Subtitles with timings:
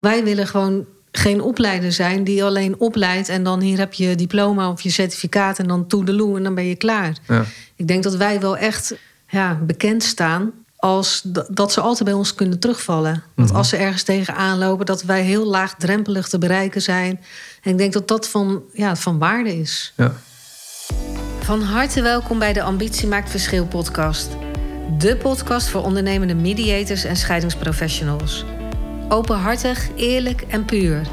[0.00, 4.70] Wij willen gewoon geen opleider zijn die alleen opleidt en dan hier heb je diploma
[4.70, 7.16] of je certificaat en dan toedeloe en dan ben je klaar.
[7.28, 7.44] Ja.
[7.76, 8.94] Ik denk dat wij wel echt
[9.28, 13.22] ja, bekend staan als dat ze altijd bij ons kunnen terugvallen.
[13.34, 13.58] Want Mhm.
[13.58, 17.20] als ze ergens tegenaan lopen, dat wij heel laagdrempelig te bereiken zijn.
[17.62, 19.92] En ik denk dat dat van, ja, van waarde is.
[19.96, 20.12] Ja.
[21.40, 24.28] Van harte welkom bij de Ambitie Maakt Verschil podcast.
[24.98, 28.44] De podcast voor ondernemende mediators en scheidingsprofessionals.
[29.12, 31.06] Openhartig, eerlijk en puur.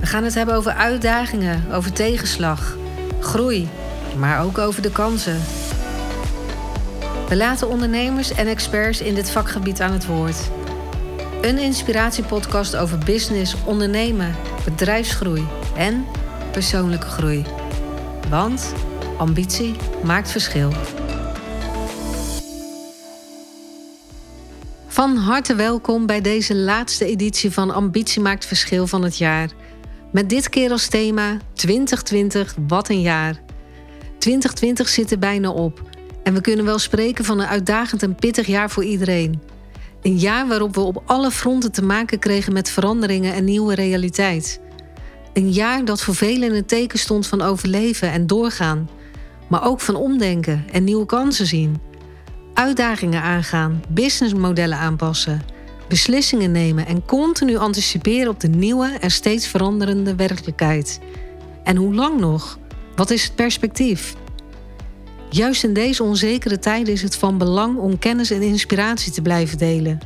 [0.00, 2.76] We gaan het hebben over uitdagingen, over tegenslag,
[3.20, 3.68] groei,
[4.16, 5.40] maar ook over de kansen.
[7.28, 10.50] We laten ondernemers en experts in dit vakgebied aan het woord.
[11.40, 16.06] Een inspiratiepodcast over business, ondernemen, bedrijfsgroei en
[16.52, 17.44] persoonlijke groei.
[18.28, 18.74] Want
[19.16, 20.72] ambitie maakt verschil.
[24.92, 29.50] Van harte welkom bij deze laatste editie van Ambitie maakt verschil van het jaar.
[30.10, 33.40] Met dit keer als thema 2020, wat een jaar.
[34.18, 35.82] 2020 zit er bijna op.
[36.22, 39.42] En we kunnen wel spreken van een uitdagend en pittig jaar voor iedereen.
[40.02, 44.60] Een jaar waarop we op alle fronten te maken kregen met veranderingen en nieuwe realiteit.
[45.32, 48.88] Een jaar dat voor velen in het teken stond van overleven en doorgaan.
[49.48, 51.90] Maar ook van omdenken en nieuwe kansen zien.
[52.54, 55.42] Uitdagingen aangaan, businessmodellen aanpassen.
[55.88, 61.00] Beslissingen nemen en continu anticiperen op de nieuwe en steeds veranderende werkelijkheid.
[61.64, 62.58] En hoe lang nog?
[62.96, 64.14] Wat is het perspectief?
[65.30, 69.58] Juist in deze onzekere tijden is het van belang om kennis en inspiratie te blijven
[69.58, 69.98] delen.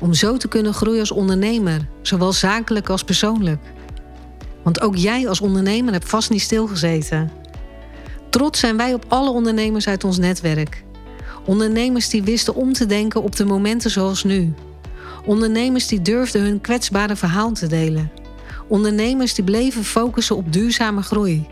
[0.00, 3.62] Om zo te kunnen groeien als ondernemer, zowel zakelijk als persoonlijk.
[4.62, 7.30] Want ook jij als ondernemer hebt vast niet stilgezeten.
[8.30, 10.84] Trots zijn wij op alle ondernemers uit ons netwerk.
[11.50, 14.54] Ondernemers die wisten om te denken op de momenten zoals nu.
[15.24, 18.10] Ondernemers die durfden hun kwetsbare verhaal te delen.
[18.68, 21.46] Ondernemers die bleven focussen op duurzame groei.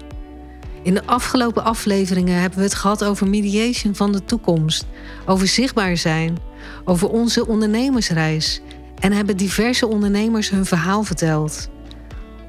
[0.82, 4.86] In de afgelopen afleveringen hebben we het gehad over mediation van de toekomst,
[5.27, 6.39] over zichtbaar zijn,
[6.84, 8.61] over onze ondernemersreis
[8.98, 11.68] en hebben diverse ondernemers hun verhaal verteld.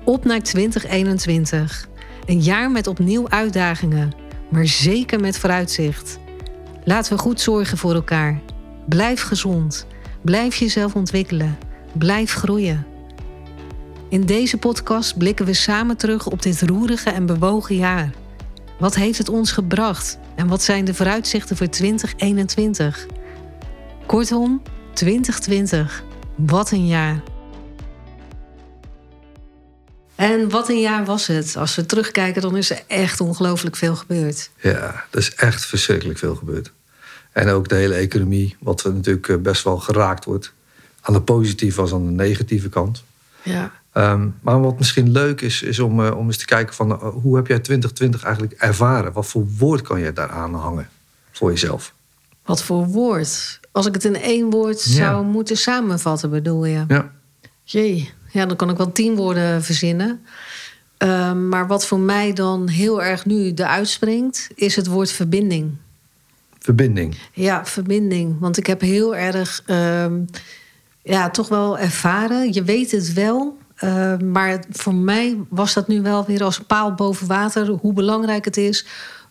[0.03, 1.87] Op naar 2021.
[2.25, 4.11] Een jaar met opnieuw uitdagingen,
[4.49, 6.19] maar zeker met vooruitzicht.
[6.89, 8.41] Laten we goed zorgen voor elkaar.
[8.87, 9.85] Blijf gezond.
[10.21, 11.57] Blijf jezelf ontwikkelen.
[11.93, 12.85] Blijf groeien.
[14.09, 18.09] In deze podcast blikken we samen terug op dit roerige en bewogen jaar.
[18.79, 23.05] Wat heeft het ons gebracht en wat zijn de vooruitzichten voor 2021?
[24.05, 24.61] Kortom,
[24.93, 26.03] 2020.
[26.35, 27.23] Wat een jaar.
[30.15, 31.55] En wat een jaar was het.
[31.55, 34.49] Als we terugkijken, dan is er echt ongelooflijk veel gebeurd.
[34.61, 36.71] Ja, er is echt verschrikkelijk veel gebeurd.
[37.39, 40.53] En ook de hele economie, wat natuurlijk eh, best wel geraakt wordt.
[41.01, 43.03] Aan de positieve als aan de negatieve kant.
[43.43, 43.71] Ja.
[43.91, 47.07] Ehm, maar wat misschien leuk is, is om, eh, om eens te kijken van eh,
[47.07, 49.13] hoe heb jij 2020 eigenlijk ervaren?
[49.13, 50.89] Wat voor woord kan je daaraan hangen
[51.31, 51.93] voor jezelf?
[52.45, 53.59] Wat voor woord?
[53.71, 54.91] Als ik het in één woord Ja.
[54.91, 56.83] zou moeten samenvatten, bedoel je?
[56.87, 57.11] Ja,
[57.63, 60.21] Jee, ja, dan kan ik wel tien woorden verzinnen.
[60.97, 65.77] Ehm, maar wat voor mij dan heel erg nu eruit springt, is het woord verbinding.
[66.59, 67.15] Verbinding.
[67.33, 68.39] Ja, verbinding.
[68.39, 70.13] Want ik heb heel erg, ehm,
[71.03, 72.53] ja, toch wel ervaren.
[72.53, 73.57] Je weet het wel.
[73.75, 77.67] ehm, maar voor mij was dat nu wel weer als een paal boven water.
[77.67, 78.85] Hoe belangrijk het is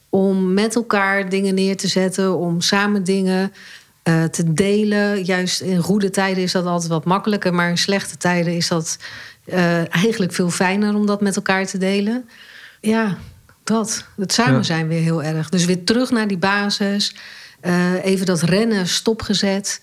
[0.09, 2.37] om met elkaar dingen neer te zetten.
[2.37, 3.53] Om samen dingen
[4.03, 5.25] eh, te delen.
[5.25, 7.55] Juist in goede tijden is dat altijd wat makkelijker.
[7.55, 8.99] Maar in slechte tijden is dat
[9.45, 12.29] eh, eigenlijk veel fijner om dat met elkaar te delen.
[12.81, 13.19] Ja,
[13.69, 14.05] dat.
[14.17, 14.63] Het samen Ja.
[14.63, 15.49] zijn weer heel erg.
[15.49, 17.15] Dus weer terug naar die basis.
[17.61, 19.81] Eh, even dat rennen stopgezet.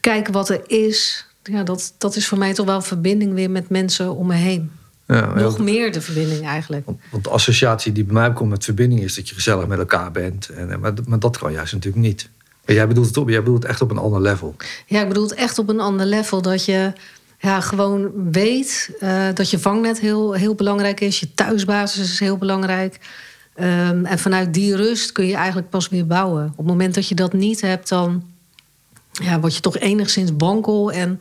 [0.00, 1.26] Kijken wat er is.
[1.42, 4.70] Ja, dat, dat is voor mij toch wel verbinding weer met mensen om me heen.
[5.06, 6.86] Ja, Nog meer de verbinding eigenlijk.
[6.86, 9.78] want, want de associatie die bij mij komt met verbinding is dat je gezellig met
[9.78, 10.48] elkaar bent.
[10.48, 12.28] En, maar, maar dat kan juist natuurlijk niet.
[12.66, 14.56] Maar jij bedoelt het, op, jij bedoelt het echt op een ander level.
[14.86, 16.42] Ja, ik bedoel het echt op een ander level.
[16.42, 16.92] Dat je
[17.44, 21.20] ja, gewoon weet eh, dat je vangnet heel, heel belangrijk is.
[21.20, 22.98] Je thuisbasis is heel belangrijk.
[23.54, 26.44] Ehm, en vanuit die rust kun je eigenlijk pas weer bouwen.
[26.44, 28.24] Op het moment dat je dat niet hebt, dan
[29.10, 30.92] ja, word je toch enigszins wankel.
[30.92, 31.20] En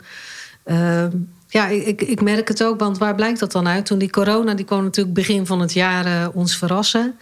[0.63, 1.09] ehm,
[1.47, 3.85] ja, ik, ik merk het ook, want waar blijkt dat dan uit?
[3.85, 7.15] Toen die corona, die kwam natuurlijk begin van het jaar eh, ons verrassen.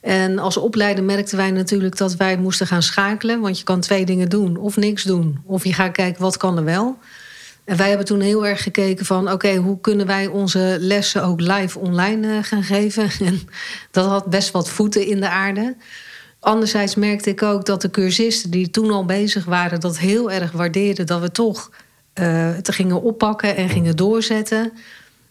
[0.00, 3.40] En als opleider merkten wij natuurlijk dat wij moesten gaan schakelen.
[3.40, 4.56] Want je kan twee dingen doen.
[4.56, 5.38] Of niks doen.
[5.44, 6.98] Of je gaat kijken wat kan er wel.
[7.64, 9.32] En wij hebben toen heel erg gekeken van...
[9.32, 13.10] oké, hoe kunnen wij onze lessen ook live online eh, gaan geven?
[13.26, 13.40] En
[13.90, 15.76] dat had best wat voeten in de aarde.
[16.40, 19.80] Anderzijds merkte ik ook dat de cursisten die toen al bezig waren...
[19.80, 21.70] dat heel erg waardeerden dat we toch
[22.20, 24.72] uh, te gingen oppakken en gingen doorzetten.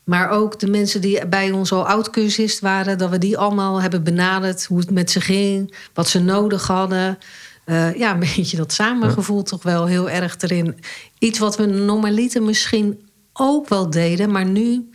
[0.04, 4.04] Maar ook de mensen die bij ons al oud-cursist waren, dat we die allemaal hebben
[4.04, 4.66] benaderd.
[4.66, 7.18] Hoe het met ze ging, wat ze nodig hadden.
[7.66, 10.76] Uh, ja, een beetje dat samengevoel toch wel heel erg erin.
[11.24, 14.90] Iets wat we normaliter misschien ook wel deden, maar nu,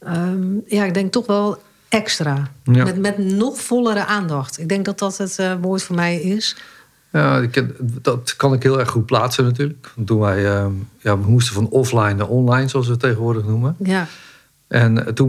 [0.00, 2.50] um, ja, ik denk toch wel extra.
[2.64, 2.84] Ja.
[2.84, 4.58] Met, met nog vollere aandacht.
[4.58, 6.56] Ik denk dat dat het uh, woord voor mij is.
[7.12, 7.46] Ja,
[8.02, 9.92] dat kan ik heel erg goed plaatsen natuurlijk.
[10.04, 10.66] Toen wij, uh,
[10.98, 13.76] ja, we moesten van offline naar online, zoals we het tegenwoordig noemen.
[13.78, 14.06] Ja.
[14.68, 15.28] En eh, toen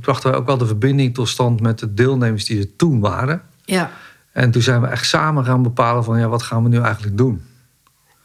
[0.00, 3.42] brachten we ook wel de verbinding tot stand met de deelnemers die er toen waren.
[3.64, 3.90] Ja.
[4.32, 7.16] En toen zijn we echt samen gaan bepalen van, ja, wat gaan we nu eigenlijk
[7.16, 7.42] doen?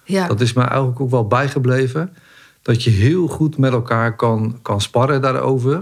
[0.06, 0.28] Ja.
[0.28, 2.16] Dat is mij eigenlijk ook wel bijgebleven.
[2.62, 5.82] Dat je heel goed met elkaar kan, kan sparren daarover.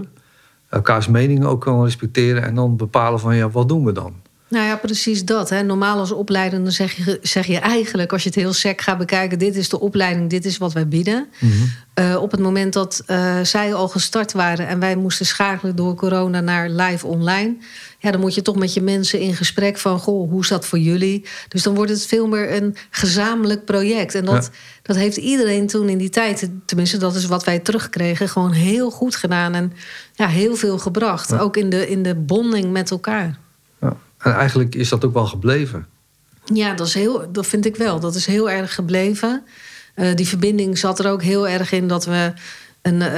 [0.68, 2.42] Elkaars meningen ook kan respecteren.
[2.42, 4.14] En dan bepalen van, ja, wat doen we dan?
[4.48, 5.50] Nou ja, precies dat.
[5.50, 5.62] Hè.
[5.62, 9.38] Normaal als opleidende zeg je, zeg je eigenlijk, als je het heel sec gaat bekijken,
[9.38, 11.28] dit is de opleiding, dit is wat wij bieden.
[11.40, 11.52] Mhm.
[12.00, 15.94] Uh, op het moment dat uh, zij al gestart waren en wij moesten schakelen door
[15.94, 17.56] corona naar live online,
[18.04, 20.66] ja, dan moet je toch met je mensen in gesprek van, goh, hoe is dat
[20.66, 21.24] voor jullie?
[21.48, 24.14] Dus dan wordt het veel meer een gezamenlijk project.
[24.14, 24.58] En dat, ja.
[24.82, 28.90] dat heeft iedereen toen in die tijd, tenminste dat is wat wij terugkregen, gewoon heel
[28.90, 29.72] goed gedaan en
[30.14, 31.30] ja, heel veel gebracht.
[31.30, 31.38] Ja.
[31.38, 33.38] Ook in de, in de bonding met elkaar.
[34.18, 35.86] En eigenlijk is dat ook wel gebleven.
[36.44, 38.00] Ja, dat, is heel, dat vind ik wel.
[38.00, 39.42] Dat is heel erg gebleven.
[39.96, 42.32] Uh, die verbinding zat er ook heel erg in dat we
[42.82, 43.08] een, uh,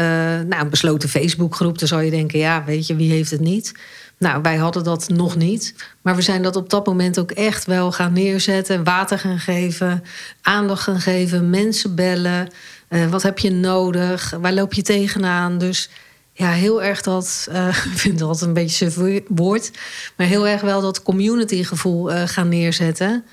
[0.49, 1.79] nou, een besloten Facebookgroep.
[1.79, 3.73] Dan zou je denken, ja, weet je, wie heeft het niet?
[4.19, 5.75] Nou, wij hadden dat nog niet.
[6.03, 8.85] Maar we zijn dat op dat moment ook echt wel gaan neerzetten.
[8.85, 10.05] Water gaan geven,
[10.43, 12.49] aandacht gaan geven, mensen bellen.
[12.89, 14.33] Uh, wat heb je nodig?
[14.41, 15.59] Waar loop je tegenaan?
[15.59, 15.91] Dus
[16.33, 19.71] ja, heel erg dat, uh, ik vind dat een beetje een woord,
[20.17, 23.25] maar heel erg wel dat community gevoel uh, gaan neerzetten.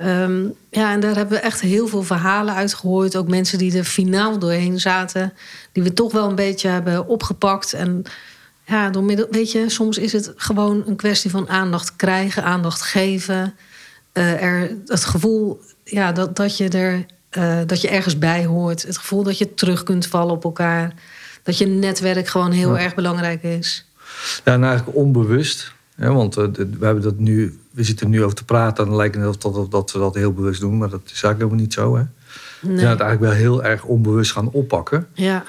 [0.00, 3.16] Um, ja, en daar hebben we echt heel veel verhalen uit gehoord.
[3.16, 5.32] Ook mensen die er finaal doorheen zaten,
[5.72, 7.72] die we toch wel een beetje hebben opgepakt.
[7.72, 8.04] En
[8.66, 12.82] ja, door middel, weet je, soms is het gewoon een kwestie van aandacht krijgen, aandacht
[12.82, 13.54] geven.
[14.12, 17.06] Uh, er, het gevoel ja, dat, dat, je er,
[17.66, 18.82] dat je ergens bij hoort.
[18.82, 20.94] Het gevoel dat je terug kunt vallen op elkaar
[21.46, 22.82] dat je netwerk gewoon heel ja.
[22.82, 23.86] erg belangrijk is.
[24.44, 25.72] Ja, en eigenlijk onbewust.
[25.94, 28.98] Hè, want uh, we, hebben dat nu, we zitten nu over te praten en dan
[28.98, 30.78] lijkt het dat, dat we dat heel bewust doen.
[30.78, 31.96] Maar dat is eigenlijk helemaal niet zo.
[31.96, 32.02] Hè?
[32.60, 32.74] Nee.
[32.74, 35.06] We zijn het eigenlijk wel heel erg onbewust gaan oppakken.
[35.12, 35.44] Ja.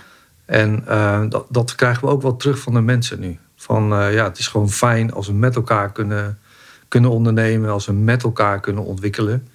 [0.48, 3.38] En uh, dat, dat krijgen we ook wel terug van de mensen nu.
[3.56, 6.40] Van uh, ja, het is gewoon fijn als we met elkaar kunnen,
[6.88, 7.70] kunnen ondernemen.
[7.70, 9.48] Als we met elkaar kunnen ontwikkelen.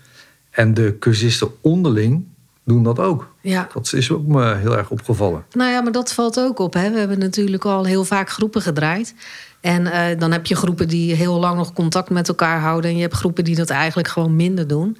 [0.50, 2.24] En de cursisten onderling
[2.64, 3.34] doen dat ook.
[3.40, 3.68] Ja.
[3.72, 5.44] Dat is ook me heel erg opgevallen.
[5.52, 6.74] Nou ja, maar dat valt ook op.
[6.74, 6.90] Hè.
[6.90, 9.14] We hebben natuurlijk al heel vaak groepen gedraaid.
[9.60, 12.90] En uh, dan heb je groepen die heel lang nog contact met elkaar houden.
[12.90, 14.96] En je hebt groepen die dat eigenlijk gewoon minder doen.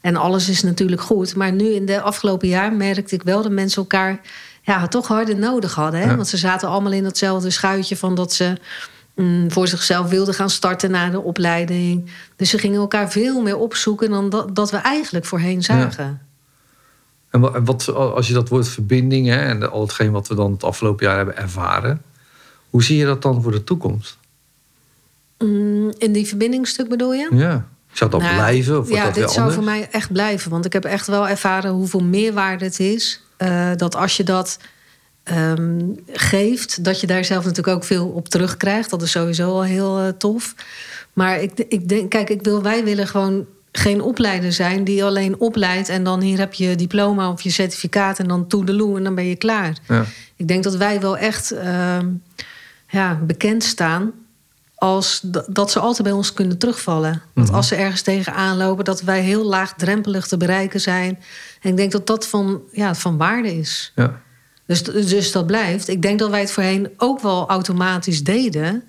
[0.00, 1.36] En alles is natuurlijk goed.
[1.36, 4.20] Maar nu in de afgelopen jaar merkte ik wel dat mensen elkaar
[4.64, 6.00] ja, toch harder nodig hadden.
[6.00, 6.06] Hè?
[6.06, 6.16] Ja.
[6.16, 8.56] Want ze zaten allemaal in datzelfde schuitje van dat ze
[9.14, 12.10] mm, voor zichzelf wilden gaan starten na de opleiding.
[12.36, 16.04] Dus ze gingen elkaar veel meer opzoeken dan dat, dat we eigenlijk voorheen zagen.
[16.04, 16.22] Ja.
[17.30, 20.64] En wat, als je dat woord verbinding hè, en al hetgeen wat we dan het
[20.64, 22.02] afgelopen jaar hebben ervaren,
[22.70, 24.18] hoe zie je dat dan voor de toekomst?
[25.38, 27.28] Mm, in die verbindingstuk bedoel je?
[27.32, 27.66] Ja.
[27.92, 28.78] Zou dat nou, blijven?
[28.78, 30.50] Of ja, dat dit zou voor mij echt blijven.
[30.50, 33.23] Want ik heb echt wel ervaren hoeveel meerwaarde het is.
[33.38, 34.58] Uh, dat als je dat
[35.24, 38.90] um, geeft, dat je daar zelf natuurlijk ook veel op terugkrijgt.
[38.90, 40.54] Dat is sowieso al heel uh, tof.
[41.12, 45.40] Maar ik, ik denk, kijk, ik wil, wij willen gewoon geen opleider zijn die alleen
[45.40, 49.14] opleidt en dan hier heb je diploma of je certificaat en dan toedeloe en dan
[49.14, 49.76] ben je klaar.
[49.88, 50.04] Ja.
[50.36, 51.98] Ik denk dat wij wel echt uh,
[52.88, 54.12] ja, bekend staan
[54.84, 57.10] als dat ze altijd bij ons kunnen terugvallen.
[57.10, 57.54] Want mm -hmm.
[57.54, 61.18] als ze ergens tegenaan lopen, dat wij heel laagdrempelig te bereiken zijn.
[61.60, 63.92] En ik denk dat dat van, ja, van waarde is.
[63.94, 64.20] Ja.
[64.66, 65.88] Dus, dus dat blijft.
[65.88, 68.82] Ik denk dat wij het voorheen ook wel automatisch deden.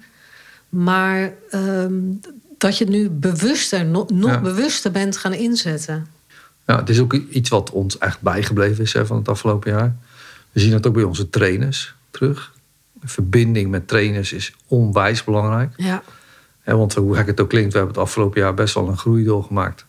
[0.69, 2.21] Maar um,
[2.57, 4.41] dat je het nu bewuster, nog, nog ja.
[4.41, 6.07] bewuster bent gaan inzetten.
[6.65, 9.95] Ja, het is ook iets wat ons echt bijgebleven is hè, van het afgelopen jaar.
[10.51, 12.53] We zien dat ook bij onze trainers terug.
[13.05, 15.73] Verbinding met trainers is onwijs belangrijk.
[15.77, 16.03] Ja.
[16.63, 18.97] En want hoe gek het ook klinkt, we hebben het afgelopen jaar best wel een
[18.97, 19.85] groei doorgemaakt.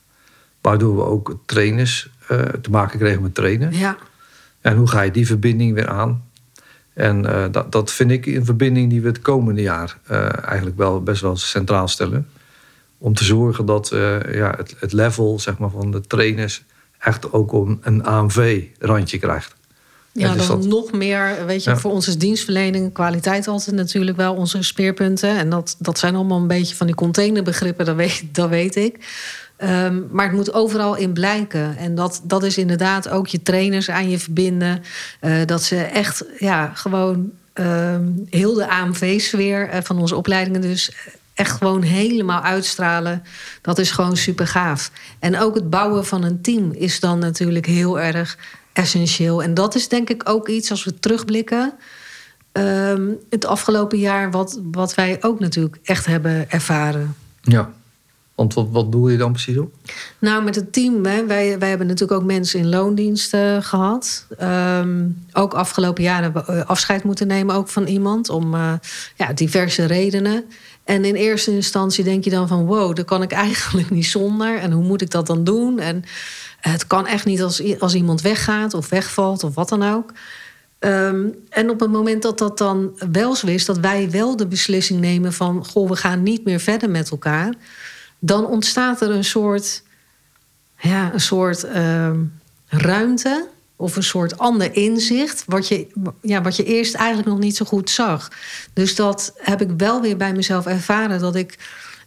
[0.60, 3.72] Waardoor we ook trainers uh, te maken kregen met trainen.
[3.72, 3.96] Ja.
[4.60, 6.24] En hoe ga je die verbinding weer aan?
[6.92, 10.76] En uh, dat, dat vind ik een verbinding die we het komende jaar uh, eigenlijk
[10.76, 12.28] wel best wel centraal stellen
[12.98, 13.88] om te zorgen dat
[14.32, 16.64] ja, het, het, level zeg maar, van de trainers
[16.98, 19.55] echt ook om een AMV-randje krijgt.
[20.18, 20.68] Ja, dus dan dat...
[20.68, 21.76] nog meer, weet je, ja.
[21.76, 25.36] voor onze dienstverlening, kwaliteit altijd natuurlijk wel onze speerpunten.
[25.36, 28.98] En dat, dat zijn allemaal een beetje van die containerbegrippen, dat weet, dat weet ik.
[29.56, 31.76] Ehm, maar het moet overal in blijken.
[31.76, 34.82] En dat, dat is inderdaad ook je trainers aan je verbinden.
[35.20, 37.96] Uh, dat ze echt ja, gewoon uh,
[38.30, 40.92] heel de AMV-sfeer uh, van onze opleidingen dus
[41.34, 43.22] echt gewoon helemaal uitstralen.
[43.62, 44.90] Dat is gewoon super gaaf.
[45.18, 48.38] En ook het bouwen van een team is dan natuurlijk heel erg
[48.76, 49.42] essentieel.
[49.42, 51.72] En dat is denk ik ook iets als we terugblikken.
[52.52, 57.14] Um, het afgelopen jaar, wat, wat wij ook natuurlijk echt hebben ervaren.
[57.40, 57.70] Ja,
[58.34, 59.74] want wat, wat doe je dan precies op?
[60.18, 64.26] Nou, met het team, hè, wij, wij hebben natuurlijk ook mensen in loondiensten gehad.
[64.42, 68.72] Um, ook afgelopen jaar hebben we eh, afscheid moeten nemen ook van iemand om uh,
[69.16, 70.44] ja, diverse redenen.
[70.84, 74.58] En in eerste instantie denk je dan van wow, daar kan ik eigenlijk niet zonder.
[74.58, 75.78] En hoe moet ik dat dan doen?
[75.78, 76.04] En
[76.70, 80.12] het kan echt niet als, als iemand weggaat of wegvalt of wat dan ook.
[80.78, 84.46] Um, en op het moment dat dat dan wel zo is, dat wij wel de
[84.46, 87.54] beslissing nemen van goh, we gaan niet meer verder met elkaar,
[88.18, 89.82] dan ontstaat er een soort,
[90.78, 92.10] ja, een soort uh,
[92.66, 95.86] ruimte of een soort ander inzicht, wat je,
[96.22, 98.30] ja, wat je eerst eigenlijk nog niet zo goed zag.
[98.72, 101.58] Dus dat heb ik wel weer bij mezelf ervaren dat ik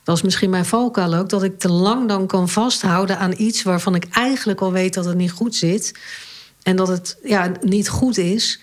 [0.09, 3.63] dat is misschien mijn valkuil ook, dat ik te lang dan kan vasthouden aan iets
[3.63, 5.99] waarvan ik eigenlijk al weet dat het niet goed zit.
[6.63, 8.61] En dat het ja, niet goed is.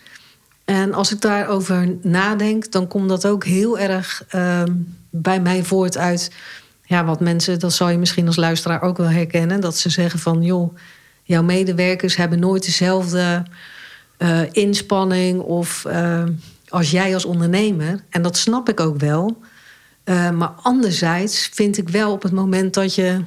[0.65, 4.62] En als ik daarover nadenk, dan komt dat ook heel erg uh,
[5.11, 6.31] bij mij voort uit.
[6.85, 9.61] Ja, wat mensen, dat zal je misschien als luisteraar ook wel herkennen.
[9.61, 10.76] Dat ze zeggen van joh,
[11.23, 13.43] jouw medewerkers hebben nooit dezelfde
[14.19, 16.25] uh, inspanning of uh,
[16.69, 18.05] als jij als ondernemer.
[18.11, 19.38] En dat snap ik ook wel.
[20.07, 23.21] Uh, maar anderzijds vind ik wel op het moment dat je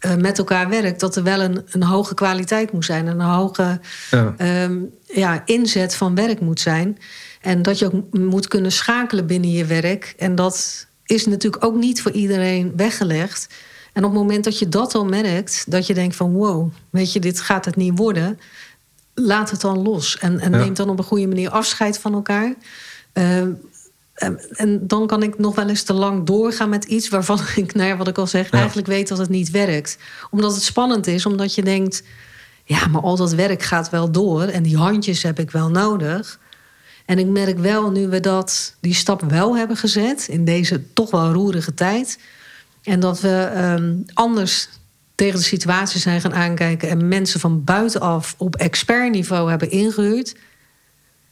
[0.00, 3.06] uh, met elkaar werkt, dat er wel een, een hoge kwaliteit moet zijn.
[3.06, 4.34] En een hoge ja.
[4.62, 6.98] Um, ja, inzet van werk moet zijn.
[7.40, 10.14] En dat je ook moet kunnen schakelen binnen je werk.
[10.18, 13.48] En dat is natuurlijk ook niet voor iedereen weggelegd.
[13.92, 17.12] En op het moment dat je dat al merkt, dat je denkt van wow, weet
[17.12, 18.38] je, dit gaat het niet worden.
[19.14, 20.18] Laat het dan los.
[20.18, 20.58] En, en ja.
[20.58, 22.54] neem dan op een goede manier afscheid van elkaar.
[23.14, 23.42] Uh,
[24.14, 27.88] en dan kan ik nog wel eens te lang doorgaan met iets waarvan ik, nou
[27.88, 28.58] ja, wat ik al zeg, ja.
[28.58, 29.98] eigenlijk weet dat het niet werkt.
[30.30, 32.02] Omdat het spannend is, omdat je denkt,
[32.64, 36.38] ja, maar al dat werk gaat wel door en die handjes heb ik wel nodig.
[37.06, 41.10] En ik merk wel, nu we dat, die stap wel hebben gezet in deze toch
[41.10, 42.18] wel roerige tijd,
[42.82, 44.68] en dat we um, anders
[45.14, 50.34] tegen de situatie zijn gaan aankijken en mensen van buitenaf op expertniveau hebben ingehuurd,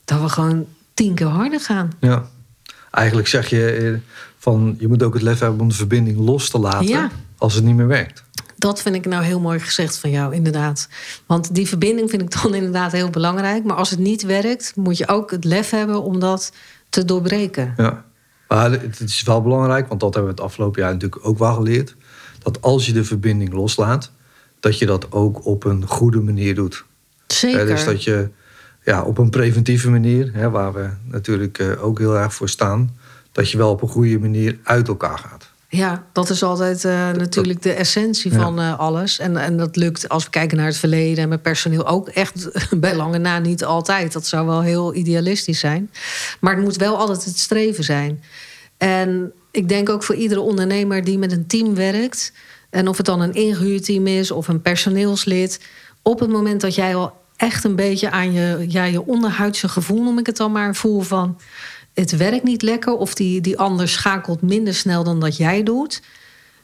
[0.05, 1.93] dat we gewoon tien keer harder gaan.
[2.01, 2.31] Ja
[2.93, 3.99] eigenlijk zeg je
[4.39, 7.11] van je moet ook het lef hebben om de verbinding los te laten ja.
[7.39, 8.25] als het niet meer werkt.
[8.57, 10.89] Dat vind ik nou heel mooi gezegd van jou, inderdaad.
[11.27, 13.65] Want die verbinding vind ik dan inderdaad heel belangrijk.
[13.65, 16.53] Maar als het niet werkt, moet je ook het lef hebben om dat
[16.89, 17.75] te doorbreken.
[17.77, 18.05] Ja,
[18.49, 21.55] maar het is wel belangrijk, want dat hebben we het afgelopen jaar natuurlijk ook wel
[21.55, 21.97] geleerd.
[22.43, 24.13] Dat als je de verbinding loslaat,
[24.61, 26.85] dat je dat ook op een goede manier doet.
[27.27, 27.67] Zeker.
[27.67, 28.29] dus dat je
[28.85, 32.97] ja, op een preventieve manier, hè, waar we natuurlijk uh, ook heel erg voor staan,
[33.33, 35.51] dat je wel op een goede manier uit elkaar gaat.
[35.69, 39.19] Ja, dat is altijd uh, natuurlijk de essentie van uh, alles.
[39.19, 42.49] En, en dat lukt als we kijken naar het verleden en met personeel ook echt
[42.81, 44.12] bij lange na niet altijd.
[44.12, 45.91] Dat zou wel heel idealistisch zijn.
[46.41, 48.23] Maar het moet wel altijd het streven zijn.
[48.77, 52.33] En ik denk ook voor iedere ondernemer die met een team werkt,
[52.71, 55.61] en of het dan een ingehuurteam is of een personeelslid,
[56.03, 60.03] op het moment dat jij al echt een beetje aan je, ja, je onderhuidse gevoel,
[60.03, 61.39] noem ik het dan maar, voel van
[61.95, 66.03] het werkt niet lekker of die, die ander schakelt minder snel dan dat jij doet.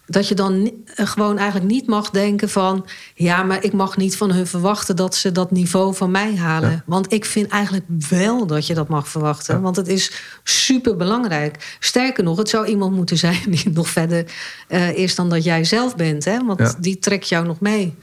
[0.06, 2.86] Dat je dan gewoon eigenlijk niet mag denken van...
[3.14, 6.70] ja, maar ik mag niet van hun verwachten dat ze dat niveau van mij halen.
[6.70, 6.82] Ja.
[6.86, 9.54] Want ik vind eigenlijk wel dat je dat mag verwachten.
[9.54, 9.60] Ja.
[9.60, 11.76] Want het is super belangrijk.
[11.80, 14.24] Sterker nog, het zou iemand moeten zijn die nog verder
[14.68, 16.24] uh, is dan dat jij zelf bent.
[16.24, 16.44] Hè?
[16.44, 16.74] Want ja.
[16.80, 17.94] die trekt jou nog mee.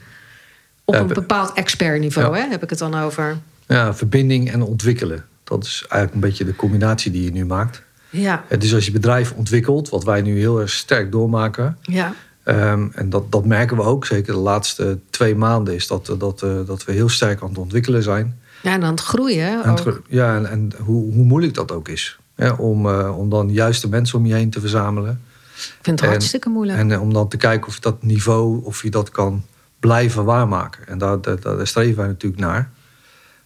[0.86, 3.36] Op een bepaald expertniveau, hè, heb ik het dan over.
[3.66, 5.24] Ja, verbinding en ontwikkelen.
[5.44, 7.82] Dat is eigenlijk een beetje de combinatie die je nu maakt.
[8.10, 8.44] Ja.
[8.58, 11.78] Dus als je bedrijf ontwikkelt, wat wij nu heel erg sterk doormaken.
[11.82, 12.14] Ja.
[12.44, 16.42] Um, en dat, dat merken we ook, zeker de laatste twee maanden, is dat, dat,
[16.42, 18.38] uh, dat we heel sterk aan het ontwikkelen zijn.
[18.62, 19.64] Ja, en aan het groeien.
[19.64, 22.18] Aan het ja, en, en hoe, hoe, moeilijk dat ook is.
[22.34, 25.20] Hè, om, uh, om dan juist de mensen om je heen te verzamelen.
[25.54, 26.78] Ik vind het en, hartstikke moeilijk.
[26.78, 29.44] En om dan te kijken of dat niveau, of je dat kan
[29.80, 30.86] blijven waarmaken.
[30.86, 32.70] En daar, daar, daar streven wij natuurlijk naar.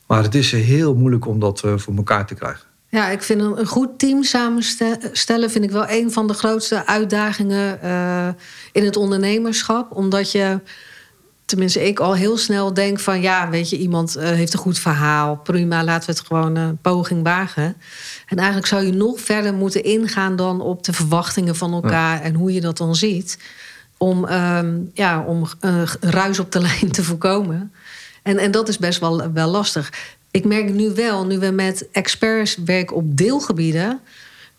[0.06, 2.68] Maar het is heel moeilijk om dat uh, voor elkaar te krijgen.
[2.88, 7.78] Ja, ik vind een, goed team samenstellen vind ik wel een van de grootste uitdagingen
[7.84, 8.28] uh,
[8.72, 9.96] in het ondernemerschap.
[9.96, 10.60] Omdat je,
[11.44, 14.78] tenminste ik al heel snel denk van ja, weet je, iemand uh, heeft een goed
[14.78, 15.36] verhaal.
[15.36, 17.76] Prima, laten we het gewoon een poging wagen.
[18.26, 22.22] En eigenlijk zou je nog verder moeten ingaan dan op de verwachtingen van elkaar ja.
[22.22, 23.38] en hoe je dat dan ziet.
[24.02, 27.72] Om, ehm, ja, om uh, ruis op de lijn te voorkomen.
[28.22, 29.92] En, en dat is best wel, wel lastig.
[30.30, 34.00] Ik merk nu wel, nu we met experts werken op deelgebieden,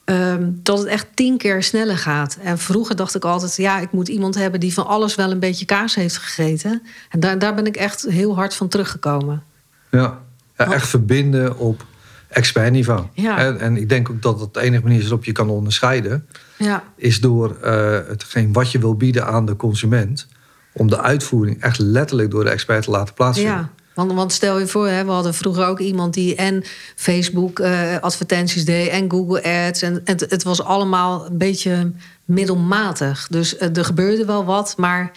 [0.03, 2.37] ehm, dat het echt tien keer sneller gaat.
[2.43, 5.39] En vroeger dacht ik altijd, ja, ik moet iemand hebben die van alles wel een
[5.39, 6.81] beetje kaas heeft gegeten.
[7.09, 9.43] En daar, daar ben ik echt heel hard van teruggekomen.
[9.91, 10.19] Ja,
[10.57, 11.85] ja echt verbinden op
[12.31, 13.05] expertniveau.
[13.13, 13.37] Ja.
[13.37, 16.27] En, en, ik denk ook dat dat de enige manier is waarop je kan onderscheiden,
[16.57, 16.83] ja.
[16.95, 20.27] is door uh, hetgeen wat je wil bieden aan de consument,
[20.73, 23.55] om de uitvoering echt letterlijk door de expert te laten plaatsvinden.
[23.55, 23.69] Ja.
[23.93, 26.63] Want, want stel je voor, hè, we hadden vroeger ook iemand die en
[26.95, 29.81] Facebook uh, advertenties deed en Google Ads.
[29.81, 31.91] En het, het, was allemaal een beetje
[32.25, 33.27] middelmatig.
[33.29, 35.11] Dus uh, er gebeurde wel wat, maar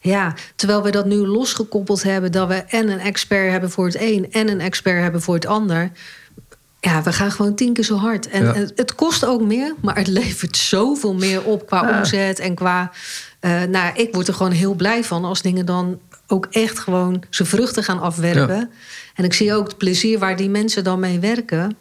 [0.00, 4.00] ja, terwijl we dat nu losgekoppeld hebben, dat we en een expert hebben voor het
[4.00, 5.90] een en een expert hebben voor het ander.
[6.80, 8.28] Ja, we gaan gewoon tien keer zo hard.
[8.28, 8.54] En Ja.
[8.54, 11.98] het, het kost ook meer, maar het levert zoveel meer op qua Ja.
[11.98, 12.90] omzet en qua.
[13.40, 17.22] eh, nou, ik word er gewoon heel blij van als dingen dan ook echt gewoon
[17.30, 18.70] zijn vruchten gaan afwerpen.
[19.14, 21.76] En ik zie ook het plezier waar die mensen dan mee werken.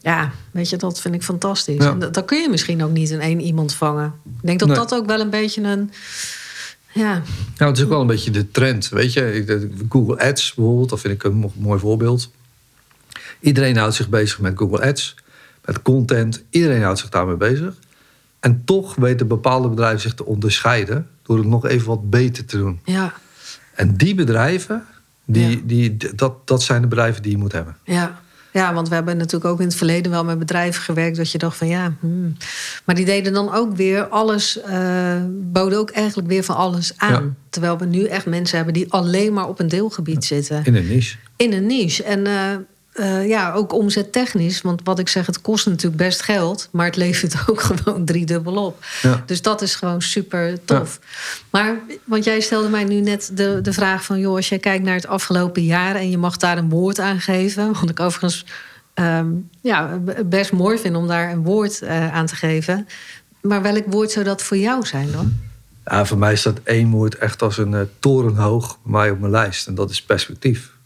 [0.00, 1.84] Ja, weet je, dat vind ik fantastisch.
[1.84, 1.90] Ja.
[1.90, 4.12] En dat, dat kun je misschien ook niet in één iemand vangen.
[4.24, 4.76] Ik denk dat Nee.
[4.76, 5.90] dat ook wel een beetje een.
[6.92, 7.12] Ja,
[7.56, 8.88] Nou, het is ook wel een beetje de trend.
[8.88, 12.30] Weet je, Ik- Google Ads bijvoorbeeld, dat vind ik een mo- mooi voorbeeld.
[13.40, 15.14] Iedereen houdt zich bezig met Google Ads,
[15.64, 16.42] met content.
[16.50, 17.74] Iedereen houdt zich daarmee bezig.
[18.40, 22.56] En toch weten bepaalde bedrijven zich te onderscheiden door het nog even wat beter te
[22.56, 22.80] doen.
[22.84, 23.12] ja,
[23.74, 24.84] En die bedrijven,
[25.24, 25.60] die, Ja.
[25.64, 27.76] die, dat, dat zijn de bedrijven die je moet hebben.
[27.84, 28.20] ja.
[28.52, 31.38] Ja, want we hebben natuurlijk ook in het verleden wel met bedrijven gewerkt dat je
[31.38, 32.36] dacht van ja, hmm.
[32.84, 37.24] maar die deden dan ook weer alles, eh, boden ook eigenlijk weer van alles aan.
[37.24, 37.34] Ja.
[37.50, 40.64] Terwijl we nu echt mensen hebben die alleen maar op een deelgebied zitten.
[40.64, 41.16] In een niche.
[41.36, 42.02] in een niche.
[42.02, 42.56] En eh,
[43.00, 44.62] eh, ja, ook omzettechnisch.
[44.62, 46.68] Want wat ik zeg, het kost natuurlijk best geld.
[46.72, 48.84] Maar het levert ook gewoon driedubbel op.
[49.02, 49.22] Ja.
[49.26, 51.00] Dus dat is gewoon super tof.
[51.50, 54.18] Maar, want jij stelde mij nu net de, de vraag van...
[54.18, 55.94] joh, als jij kijkt naar het afgelopen jaar...
[55.96, 57.72] en je mag daar een woord aan geven...
[57.80, 58.44] wat ik overigens
[58.94, 59.28] ehm,
[59.60, 62.88] ja, best mooi vind om daar een woord eh, aan te geven.
[63.40, 65.38] Maar welk woord zou dat voor jou zijn dan?
[65.84, 69.32] Ja, voor mij staat één woord echt als een eh, torenhoog bij mij op mijn
[69.32, 69.66] lijst.
[69.66, 70.78] En dat is perspectief.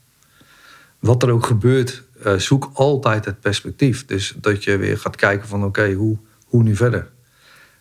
[1.04, 4.06] Wat er ook gebeurt, eh, zoek altijd het perspectief.
[4.06, 7.10] Dus dat je weer gaat kijken van oké, hoe, hoe nu verder?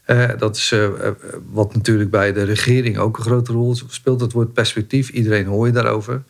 [0.03, 0.89] Eh, dat is eh,
[1.51, 4.21] wat natuurlijk bij de regering ook een grote rol speelt.
[4.21, 5.09] Het woord perspectief.
[5.09, 6.23] Iedereen hoor je daarover.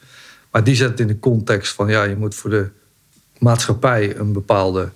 [0.51, 2.69] Maar die zet het in de context van ja, je moet voor de
[3.39, 4.89] maatschappij een bepaalde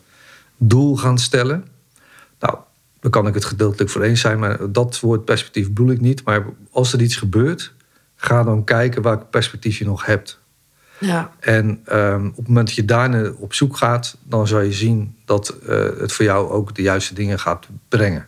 [0.57, 1.65] doel gaan stellen.
[2.39, 2.57] Nou,
[2.99, 6.23] daar kan ik het gedeeltelijk voor eens zijn, maar dat woord perspectief bedoel ik niet.
[6.23, 7.73] Maar als er iets gebeurt,
[8.15, 10.39] ga dan kijken welk perspectief je nog hebt.
[10.99, 14.71] Ja, En ehm, op het moment dat je daar op zoek gaat, dan zal je
[14.73, 18.27] zien dat eh, het voor jou ook de juiste dingen gaat brengen.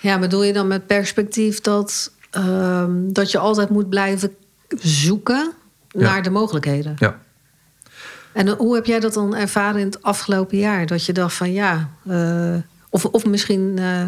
[0.00, 4.34] Ja, bedoel je dan met perspectief dat, ehm, dat je altijd moet blijven
[4.78, 5.52] zoeken
[5.88, 6.00] Ja.
[6.00, 6.94] naar de mogelijkheden?
[6.98, 7.18] Ja.
[8.32, 10.86] En hoe heb jij dat dan ervaren in het afgelopen jaar?
[10.86, 12.54] Dat je dacht van ja, eh,
[12.90, 14.02] of, of misschien, eh,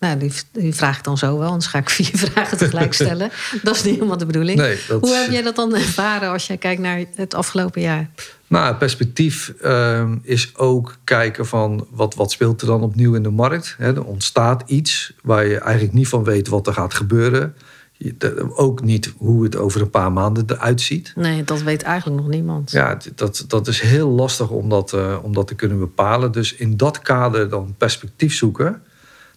[0.00, 3.30] nou die, die vraag ik dan zo wel, anders ga ik vier vragen tegelijk stellen.
[3.62, 4.58] dat is niet helemaal de bedoeling.
[4.58, 8.10] Nee, dat hoe heb jij dat dan ervaren als jij kijkt naar het afgelopen jaar?
[8.46, 13.22] Nou, het perspectief ehm, is ook kijken van wat, wat speelt er dan opnieuw in
[13.22, 13.74] de markt.
[13.78, 17.54] Hè, er ontstaat iets waar je eigenlijk niet van weet wat er gaat gebeuren.
[17.92, 21.12] Je- de- ook niet hoe het over een paar maanden eruit ziet.
[21.16, 22.70] Nee, dat weet eigenlijk nog niemand.
[22.70, 26.32] Ja, dat, dat is heel lastig om dat, eh, om dat te kunnen bepalen.
[26.32, 28.82] Dus in dat kader dan perspectief zoeken,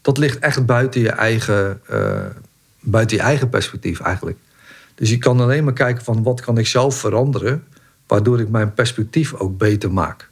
[0.04, 2.26] dat ligt echt buiten je eigen, eh,
[2.80, 4.38] buiten je eigen perspectief eigenlijk.
[4.96, 7.64] Dus je kan alleen maar kijken van wat kan ik zelf veranderen,
[8.08, 10.30] waardoor ik mijn perspectief ook beter maak.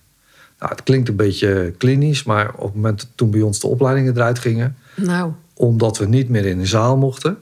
[0.59, 4.13] Nou, het klinkt een beetje klinisch, maar op het moment toen bij ons de opleidingen
[4.15, 7.37] eruit gingen, Nou, omdat we niet meer in een zaal mochten,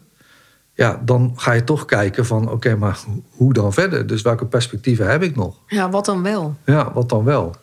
[0.74, 4.08] ja, dan ga je toch kijken van oké, maar ho- hoe dan verder?
[4.08, 5.56] Dus welke perspectieven heb ik nog?
[5.68, 6.56] ja, wat dan wel?
[6.66, 7.56] Ja, wat dan wel?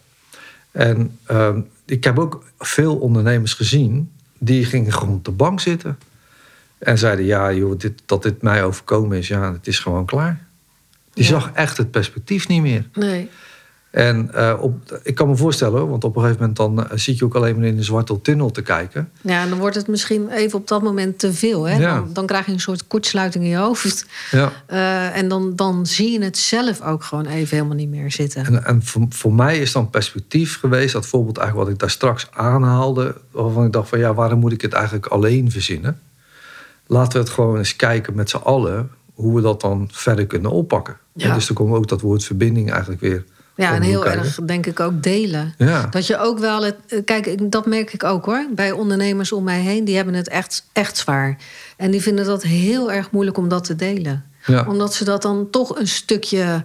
[0.71, 5.99] En ehm, ik heb ook veel ondernemers gezien die gingen gewoon op de bank zitten.
[6.79, 10.45] En zeiden, ja, joh, dit, dat dit mij overkomen is, ja, het is gewoon klaar.
[11.13, 11.31] Die Ja.
[11.31, 12.85] zag echt het perspectief niet meer.
[12.95, 13.29] Nee.
[13.97, 17.19] En eh, op, ik kan me voorstellen, want op een gegeven moment dan eh, zit
[17.19, 19.11] je ook alleen maar in een zwarte tunnel te kijken.
[19.21, 21.65] Ja, en dan wordt het misschien even op dat moment te veel.
[21.65, 21.77] Hè?
[21.77, 21.95] Ja.
[21.95, 24.07] Dan, dan krijg je een soort kortsluiting in je hoofd.
[24.31, 24.53] Ja.
[24.67, 28.45] Eh, en dan, dan zie je het zelf ook gewoon even helemaal niet meer zitten.
[28.45, 31.91] En, en voor, voor mij is dan perspectief geweest, dat voorbeeld eigenlijk wat ik daar
[31.91, 36.01] straks aanhaalde, waarvan ik dacht van ja, waarom moet ik het eigenlijk alleen verzinnen?
[36.87, 40.51] Laten we het gewoon eens kijken met z'n allen hoe we dat dan verder kunnen
[40.51, 40.97] oppakken.
[41.13, 41.29] Ja.
[41.29, 43.25] En dus dan komt ook dat woord verbinding eigenlijk weer
[43.57, 44.21] Ja, en heel kijken.
[44.23, 45.55] erg denk ik ook delen.
[45.59, 46.77] Ja, Dat je ook wel het.
[46.89, 48.47] eh, Kijk, dat merk ik ook hoor.
[48.51, 51.37] Bij ondernemers om mij heen, die hebben het echt, echt zwaar.
[51.77, 54.25] En die vinden dat heel erg moeilijk om dat te delen.
[54.47, 54.65] ja.
[54.69, 56.65] Omdat ze dat dan toch een stukje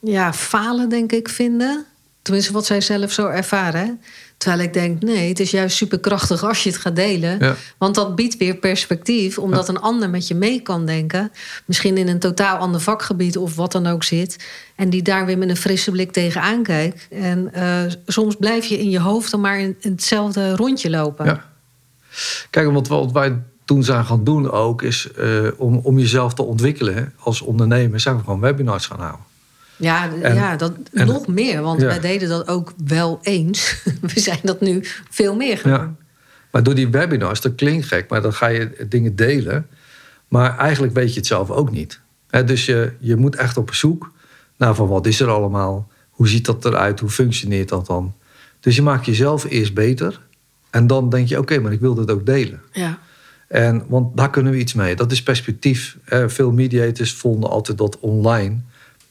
[0.00, 1.84] ja, falen, denk ik, vinden.
[2.22, 4.00] Tenminste, wat zij zelf zo ervaren.
[4.42, 7.38] Terwijl ik denk, nee, het is juist superkrachtig als je het gaat delen.
[7.38, 7.54] Ja.
[7.78, 11.32] Want dat biedt weer perspectief, omdat een ander met je mee kan denken.
[11.64, 14.44] Misschien in een totaal ander vakgebied of wat dan ook zit.
[14.76, 17.06] En die daar weer met een frisse blik tegenaan kijkt.
[17.10, 21.24] En eh, soms blijf je in je hoofd dan maar in, in hetzelfde rondje lopen.
[21.24, 21.44] Ja.
[22.50, 26.42] Kijk, wat, wat wij toen zijn gaan doen ook, is eh, om, om jezelf te
[26.42, 29.31] ontwikkelen als ondernemer, zijn we gewoon webinars gaan houden.
[29.82, 31.62] Ja, En- ja dat, en- nog meer.
[31.62, 31.86] Want Ja.
[31.86, 33.76] wij deden dat ook wel eens.
[34.14, 35.94] We zijn dat nu veel meer gaan Ja.
[36.50, 39.66] Maar door die webinars, dat klinkt gek, maar dan ga je dingen delen.
[40.28, 42.00] Maar eigenlijk weet je het zelf ook niet.
[42.44, 44.12] Dus je, je moet echt op zoek
[44.56, 45.90] naar van wat is er allemaal?
[46.10, 47.00] Hoe ziet dat eruit?
[47.00, 48.14] Hoe functioneert dat dan?
[48.60, 50.20] Dus je maakt jezelf eerst beter.
[50.70, 52.60] En dan denk je, oké, maar ik wil dit ook delen.
[52.72, 52.98] Ja.
[53.48, 54.96] En, want daar kunnen we iets mee.
[54.96, 55.96] Dat is perspectief.
[56.26, 58.56] Veel mediators vonden altijd dat online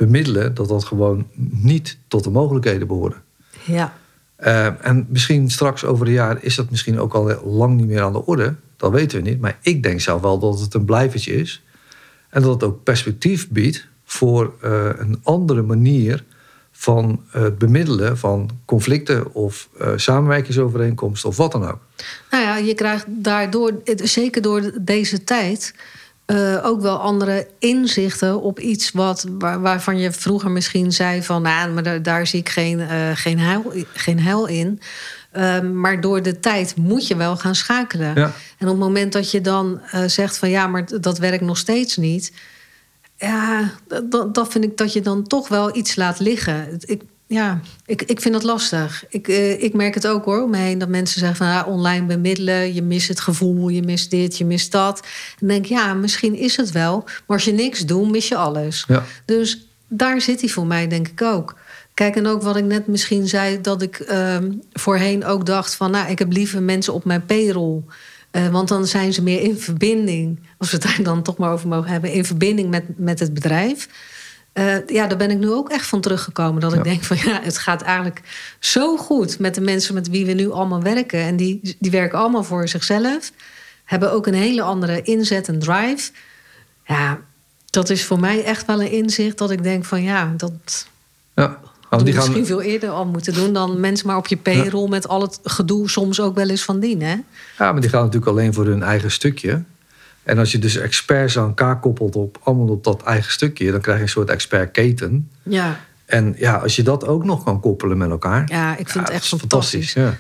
[0.05, 0.53] bemiddelen...
[0.53, 3.15] dat dat gewoon niet tot de mogelijkheden behoorde.
[3.65, 3.93] Ja.
[4.35, 8.01] Eh, en misschien straks over een jaar is dat misschien ook al lang niet meer
[8.01, 8.55] aan de orde.
[8.77, 9.41] Dat weten we niet.
[9.41, 11.63] Maar ik denk zelf wel dat het een blijvertje is.
[12.29, 16.23] En dat het ook perspectief biedt voor eh, een andere manier
[16.71, 21.79] van het bemiddelen van conflicten of eh, samenwerkingsovereenkomsten of wat dan ook.
[22.31, 25.73] Nou ja, je krijgt daardoor, zeker door deze tijd,
[26.31, 31.41] eh, ook wel andere inzichten op iets wat, waar- waarvan je vroeger misschien zei van,
[31.41, 34.79] nou, maar daar, daar zie ik geen, eh, geen, heil, geen heil in.
[35.31, 38.15] Ehm, maar door de tijd moet je wel gaan schakelen.
[38.15, 38.31] Ja.
[38.57, 41.57] En op het moment dat je dan eh, zegt van ja, maar dat werkt nog
[41.57, 42.31] steeds niet.
[43.17, 43.71] Ja,
[44.09, 46.77] dat, dat vind ik dat je dan toch wel iets laat liggen.
[46.79, 49.05] Ik, ja, ik, ik vind dat lastig.
[49.09, 51.67] Ik, eh, ik merk het ook hoor, om me heen dat mensen zeggen van ah,
[51.67, 54.99] online bemiddelen, je mist het gevoel, je mist dit, je mist dat.
[54.99, 55.07] En
[55.39, 58.35] dan denk ik, ja, misschien is het wel, maar als je niks doet, mis je
[58.35, 58.85] alles.
[58.87, 59.03] Ja.
[59.25, 61.55] Dus daar zit hij voor mij, denk ik ook.
[61.93, 65.91] Kijk, en ook wat ik net misschien zei, dat ik ehm, voorheen ook dacht van,
[65.91, 67.81] nou, ik heb liever mensen op mijn payroll.
[68.31, 71.51] Eh, want dan zijn ze meer in verbinding, als we het daar dan toch maar
[71.51, 73.87] over mogen hebben, in verbinding met, met het bedrijf.
[74.53, 76.61] Eh, ja, daar ben ik nu ook echt van teruggekomen.
[76.61, 76.77] Dat Ja.
[76.77, 78.21] ik denk van ja, het gaat eigenlijk
[78.59, 81.19] zo goed met de mensen met wie we nu allemaal werken.
[81.19, 83.31] En die, die werken allemaal voor zichzelf.
[83.85, 86.11] Hebben ook een hele andere inzet en drive.
[86.85, 87.19] Ja,
[87.69, 90.87] dat is voor mij echt wel een inzicht dat ik denk van ja, dat
[91.35, 91.59] Ja.
[91.89, 95.07] die misschien gaan, veel eerder al moeten doen dan mensen maar op je payroll met
[95.07, 97.01] al het gedoe soms ook wel eens van dien.
[97.01, 97.15] Hè?
[97.57, 99.63] ja, maar die gaan natuurlijk alleen voor hun eigen stukje.
[100.23, 103.81] En als je dus experts aan elkaar koppelt op allemaal op dat eigen stukje, dan
[103.81, 105.29] krijg je een soort expertketen.
[105.43, 108.43] Ja, En ja, als je dat ook nog kan koppelen met elkaar.
[108.47, 109.93] ja, ik vind ja, het dat echt is fantastisch.
[109.93, 110.17] Ja.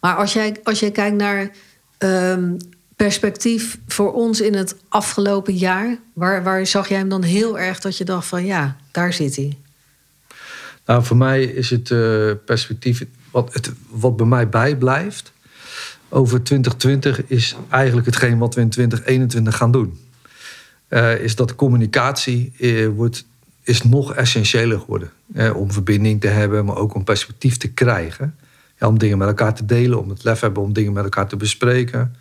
[0.00, 1.50] Maar als jij, als jij kijkt naar
[1.98, 2.56] ehm,
[2.96, 7.80] perspectief voor ons in het afgelopen jaar, waar, waar zag jij hem dan heel erg
[7.80, 9.56] dat je dacht van ja, daar zit hij.
[10.86, 13.04] Nou, voor mij is het eh, perspectief.
[13.30, 15.31] Wat, het, wat bij mij bijblijft
[16.12, 19.98] over 2020 is eigenlijk hetgeen wat we in 2021 gaan doen.
[20.88, 23.26] Eh, is dat communicatie eh, wordt,
[23.62, 25.10] is nog essentiëler geworden.
[25.34, 28.36] Eh, om verbinding te hebben, maar ook om perspectief te krijgen.
[28.78, 31.28] Ja, om dingen met elkaar te delen, om het lef hebben om dingen met elkaar
[31.28, 32.14] te bespreken.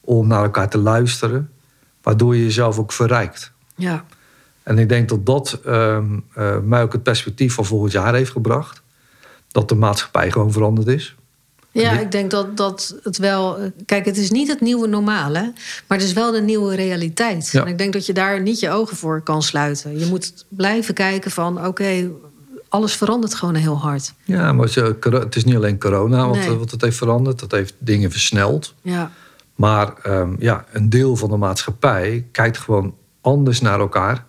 [0.00, 1.50] Om naar elkaar te luisteren.
[2.02, 3.52] Waardoor je jezelf ook verrijkt.
[3.76, 4.04] Ja,
[4.62, 8.30] En ik denk dat dat ehm, eh, mij ook het perspectief van volgend jaar heeft
[8.30, 8.82] gebracht.
[9.48, 11.14] Dat de maatschappij gewoon veranderd is.
[11.82, 13.58] Ja ik denk dat, dat het wel.
[13.86, 15.42] Kijk, het is niet het nieuwe normaal, hè?
[15.86, 17.48] maar het is wel de nieuwe realiteit.
[17.52, 17.60] Ja.
[17.60, 19.98] En ik denk dat je daar niet je ogen voor kan sluiten.
[19.98, 22.10] Je moet blijven kijken van oké,
[22.68, 24.12] alles verandert gewoon heel hard.
[24.24, 24.68] Ja, maar
[25.00, 26.50] het is niet alleen corona wat, Nee.
[26.56, 27.38] wat het heeft veranderd.
[27.40, 28.74] Dat heeft dingen versneld.
[28.82, 29.10] Ja,
[29.54, 34.24] Maar ehm, ja, een deel van de maatschappij kijkt gewoon anders naar elkaar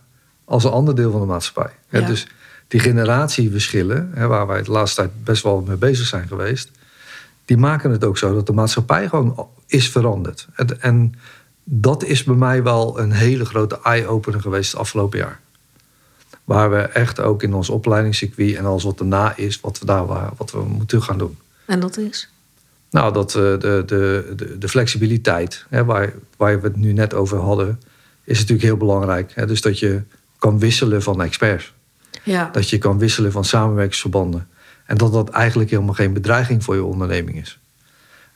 [0.46, 1.72] als een ander deel van de maatschappij.
[1.90, 2.08] Ja.
[2.08, 2.28] Dus
[2.68, 6.72] die generatieverschillen, hè, waar wij de laatste tijd best wel mee bezig zijn geweest,
[7.46, 10.48] die maken het ook zo dat de maatschappij gewoon is veranderd.
[10.56, 11.14] En, en
[11.64, 15.40] dat is bij mij wel een hele grote eye-opener geweest het afgelopen jaar.
[16.44, 20.06] Waar we echt ook in ons opleidingscircuit en alles wat erna is, wat we daar
[20.38, 21.38] wat we moeten gaan doen.
[21.66, 22.30] en dat is.
[22.90, 27.14] Nou, dat, eh, de, de, de, de flexibiliteit, hè, waar, waar we het nu net
[27.14, 27.80] over hadden,
[28.24, 29.32] is natuurlijk heel belangrijk.
[29.36, 29.46] Hè?
[29.46, 30.02] Dus dat je
[30.38, 31.74] kan wisselen van experts.
[32.24, 34.48] Ja, Dat je kan wisselen van samenwerkingsverbanden.
[34.86, 37.60] En dat dat eigenlijk helemaal geen bedreiging voor je onderneming is.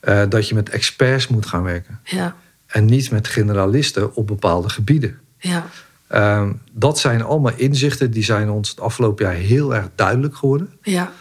[0.00, 2.00] Eh, dat je met experts moet gaan werken.
[2.04, 2.36] ja,
[2.66, 5.18] En niet met generalisten op bepaalde gebieden.
[5.38, 5.66] ja.
[6.06, 10.72] Ehm, dat zijn allemaal inzichten die zijn ons het afgelopen jaar heel erg duidelijk geworden.
[10.82, 11.12] Ja.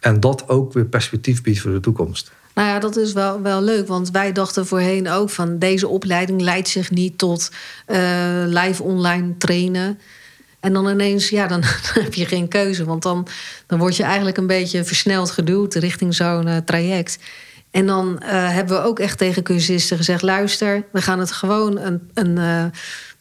[0.00, 2.30] En dat ook weer perspectief biedt voor de toekomst.
[2.54, 3.86] Nou ja, dat is wel, wel leuk.
[3.86, 7.50] Want wij dachten voorheen ook van deze opleiding leidt zich niet tot
[7.86, 7.98] eh,
[8.46, 9.98] live online trainen.
[10.60, 11.62] En dan ineens, ja, dan,
[11.94, 12.84] heb je geen keuze.
[12.84, 13.26] Want dan,
[13.66, 17.18] dan word je eigenlijk een beetje versneld geduwd richting zo'n uh, traject.
[17.70, 21.78] En dan uh, hebben we ook echt tegen cursisten gezegd: luister, we gaan het gewoon
[21.78, 22.72] een, een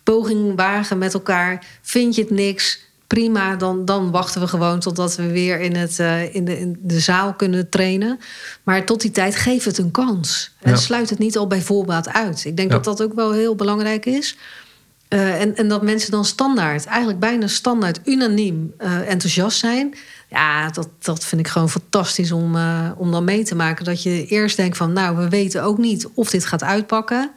[0.04, 1.66] poging wagen met elkaar.
[1.82, 2.86] Vind je het niks?
[3.08, 6.78] prima, dan, dan wachten we gewoon totdat we weer in, het, uh, in, de, in
[6.82, 8.20] de zaal kunnen trainen.
[8.64, 10.56] Maar tot die tijd geef het een kans.
[10.62, 12.46] En sluit het niet al bij voorbaat uit.
[12.46, 14.38] Ik denk dat dat ook wel heel belangrijk is.
[15.10, 19.96] Uh, en, en dat mensen dan standaard, eigenlijk bijna standaard, unaniem uh, enthousiast zijn.
[20.30, 22.58] Ja, dat, dat vind ik gewoon fantastisch om,
[22.98, 23.86] om dan mee te maken.
[23.86, 27.32] Dat je eerst denkt van, nou, we weten ook niet of dit gaat uitpakken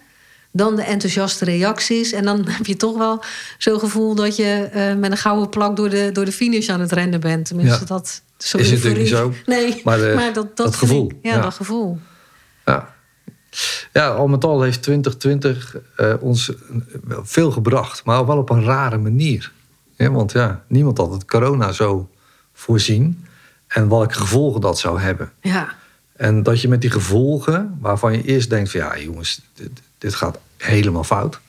[0.52, 2.12] dan de enthousiaste reacties.
[2.12, 3.22] En dan heb je toch wel
[3.58, 6.92] zo'n gevoel dat je met een gouden plak door de, door de finish aan het
[6.92, 7.46] rennen bent.
[7.46, 7.86] Tenminste, ja.
[7.86, 9.32] dat zo is het natuurlijk niet zo.
[9.46, 11.06] Nee, maar, de, maar dat, dat, gevoel.
[11.10, 11.98] Ik, ja, ja, dat gevoel.
[12.64, 12.94] Ja.
[13.92, 16.52] Ja, al met al heeft 2020 uh, ons
[17.22, 19.52] veel gebracht, maar wel op een rare manier.
[19.96, 22.10] Ja, want ja, niemand had het corona zo
[22.52, 23.24] voorzien
[23.66, 25.32] en welke gevolgen dat zou hebben.
[25.40, 25.74] Ja.
[26.16, 30.14] En dat je met die gevolgen, waarvan je eerst denkt van ja, jongens, dit, dit
[30.14, 31.40] gaat helemaal fout.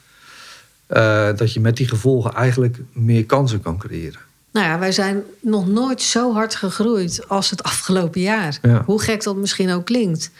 [0.90, 4.20] Uh, dat je met die gevolgen eigenlijk meer kansen kan creëren.
[4.52, 8.58] Nou ja, wij zijn nog nooit zo hard gegroeid als het afgelopen jaar.
[8.62, 8.84] Ja.
[8.86, 10.32] Hoe gek dat misschien ook klinkt.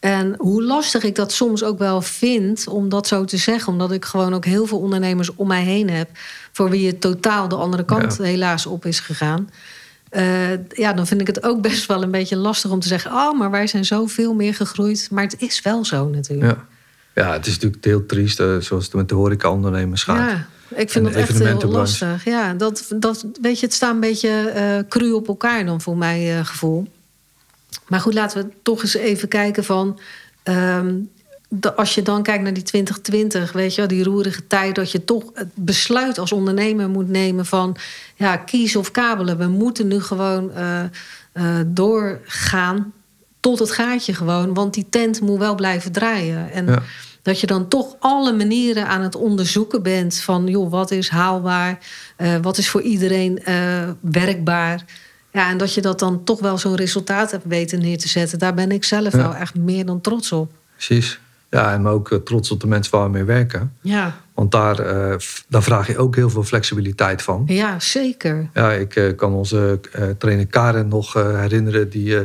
[0.00, 3.72] En hoe lastig ik dat soms ook wel vind om dat zo te zeggen.
[3.72, 6.08] Omdat ik gewoon ook heel veel ondernemers om mij heen heb.
[6.52, 8.24] voor wie het totaal de andere kant Ja.
[8.24, 9.50] helaas op is gegaan.
[10.08, 13.10] Eh, ja, dan vind ik het ook best wel een beetje lastig om te zeggen:
[13.10, 15.08] Oh, maar wij zijn zoveel meer gegroeid.
[15.10, 16.56] Maar het is wel zo natuurlijk.
[17.14, 17.22] Ja.
[17.22, 20.30] ja, het is natuurlijk heel triest eh, zoals het met de horeca-ondernemers gaat.
[20.30, 22.04] Ja, ik vind dat echt heel evenementenbranche.
[22.06, 22.24] lastig.
[22.32, 25.96] Ja, dat, dat, weet je, het staat een beetje eh cru op elkaar dan voor
[25.96, 26.86] mijn eh, gevoel.
[27.88, 29.98] Maar goed, laten we toch eens even kijken van...
[30.42, 30.94] ehm,
[31.48, 34.74] de- als je dan kijkt naar die 2020, weet je wel, die roerige tijd...
[34.74, 37.76] dat je toch het besluit als ondernemer moet nemen van...
[38.16, 39.38] ja, kies of kabelen.
[39.38, 40.80] We moeten nu gewoon eh,
[41.32, 42.92] eh, doorgaan
[43.40, 44.54] tot het gaatje gewoon.
[44.54, 46.50] Want die tent moet wel blijven draaien.
[46.52, 46.82] En Ja.
[47.22, 51.78] dat je dan toch alle manieren aan het onderzoeken bent van joh, wat is haalbaar,
[52.16, 53.42] eh, wat is voor iedereen
[54.00, 54.84] werkbaar.
[55.36, 58.38] Ja, en dat je dat dan toch wel zo'n resultaat hebt weten neer te zetten.
[58.38, 59.18] Daar ben ik zelf Ja.
[59.18, 60.52] wel echt meer dan trots op.
[60.74, 61.20] Precies.
[61.50, 63.72] Ja, en ook eh, trots op de mensen waar we mee werken.
[63.80, 65.16] Ja, Want daar, eh,
[65.48, 67.42] daar vraag je ook heel veel flexibiliteit van.
[67.46, 68.48] ja zeker.
[68.54, 69.80] Ja, ik eh, kan onze
[70.18, 71.88] trainer Karen nog herinneren...
[71.90, 72.18] die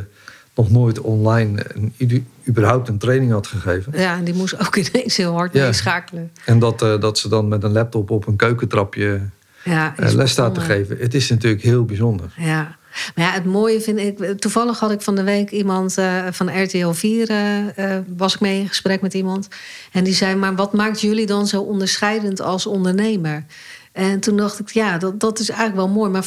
[0.55, 1.65] nog nooit online
[1.97, 3.93] een, überhaupt een training had gegeven.
[3.99, 5.65] Ja, en die moest ook ineens heel hard Ja.
[5.65, 6.31] meeschakelen.
[6.45, 9.21] En dat, dat ze dan met een laptop op een keukentrapje
[9.63, 10.97] Ja, les staat te geven.
[10.99, 12.33] Het is natuurlijk heel bijzonder.
[12.37, 12.79] Ja.
[13.15, 14.39] Maar ja, het mooie vind ik...
[14.39, 17.29] Toevallig had ik van de week iemand eh, van RTL 4...
[17.29, 19.47] eh, eh, was ik mee in gesprek met iemand.
[19.91, 23.45] En die zei, maar wat maakt jullie dan zo onderscheidend als ondernemer?
[23.91, 26.09] En toen dacht ik, ja, dat, dat is eigenlijk wel mooi.
[26.09, 26.25] Maar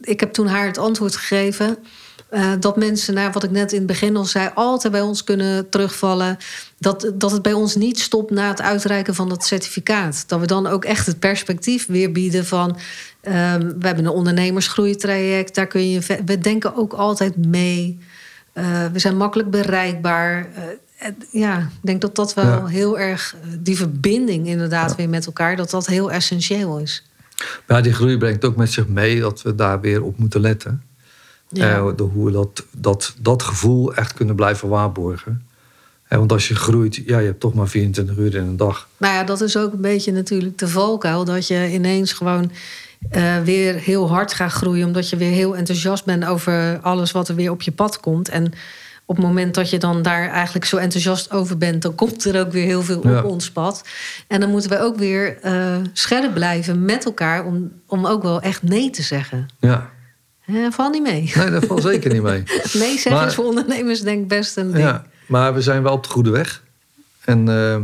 [0.00, 1.76] ik heb toen haar het antwoord gegeven...
[2.60, 4.50] dat mensen, naar wat ik net in het begin al zei...
[4.54, 6.36] altijd bij ons kunnen terugvallen.
[6.78, 10.24] Dat, dat het bij ons niet stopt na het uitreiken van dat certificaat.
[10.26, 12.78] Dat we dan ook echt het perspectief weer bieden van...
[13.20, 16.00] ehm, we hebben een ondernemersgroeitraject, daar kun je...
[16.24, 17.98] We denken ook altijd mee.
[18.52, 20.48] Eh, we zijn makkelijk bereikbaar.
[20.54, 22.66] Eh, ja, ik denk dat dat wel Ja.
[22.66, 23.34] heel erg...
[23.42, 25.56] eh, die verbinding inderdaad weer met elkaar...
[25.56, 27.04] dat dat heel essentieel is.
[27.66, 30.82] Ja, die groei brengt ook met zich mee dat we daar weer op moeten letten.
[31.48, 31.76] Ja.
[31.76, 35.42] Eh, de- hoe we dat, dat, dat gevoel echt kunnen blijven waarborgen.
[36.08, 38.88] Eh, want als je groeit, ja, je hebt toch maar 24 uur in een dag.
[38.96, 41.24] Nou ja, dat is ook een beetje natuurlijk de valkuil.
[41.24, 42.50] Dat je ineens gewoon
[43.10, 44.86] eh, weer heel hard gaat groeien.
[44.86, 48.28] Omdat je weer heel enthousiast bent over alles wat er weer op je pad komt.
[48.28, 48.52] En
[49.04, 51.82] op het moment dat je dan daar eigenlijk zo enthousiast over bent...
[51.82, 53.18] dan komt er ook weer heel veel Ja.
[53.18, 53.84] op ons pad.
[54.28, 57.44] En dan moeten we ook weer eh, scherp blijven met elkaar...
[57.44, 59.48] Om, om ook wel echt nee te zeggen.
[59.60, 59.90] Ja,
[60.46, 61.32] Eh, val niet mee.
[61.34, 62.42] nee, dat valt zeker niet mee.
[62.72, 64.84] Nee zeggen Maar- is voor ondernemers denk ik best een ding.
[64.84, 66.62] Ja, maar we zijn wel op de goede weg.
[67.24, 67.82] En ehm,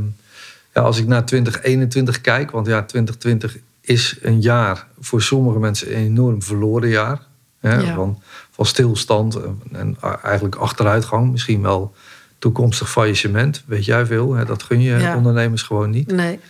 [0.74, 3.56] ja, als ik naar 2021 kijk, want ja, 2020
[3.88, 7.20] is een jaar voor sommige mensen een enorm verloren jaar.
[7.60, 7.94] Hè, Ja.
[7.94, 11.94] van, van stilstand en, en eigenlijk achteruitgang, misschien wel
[12.38, 13.62] toekomstig faillissement.
[13.66, 15.16] Weet jij veel, hè, dat gun je Ja.
[15.16, 16.12] ondernemers gewoon niet.
[16.12, 16.40] Nee.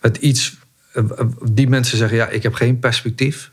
[0.00, 0.56] Het iets,
[0.92, 3.50] eh, eh, die mensen zeggen, ja, ik heb geen perspectief.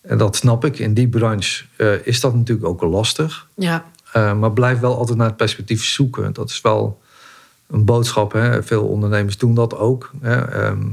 [0.00, 0.78] En dat snap ik.
[0.78, 3.46] In die branche eh, is dat natuurlijk ook lastig.
[3.54, 3.84] Ja,
[4.16, 6.32] Uh, maar blijf wel altijd naar het perspectief zoeken.
[6.32, 7.02] Dat is wel
[7.66, 8.32] een boodschap.
[8.32, 8.62] Hè?
[8.62, 10.10] Veel ondernemers doen dat ook.
[10.20, 10.36] Hè?
[10.44, 10.86] Ehm,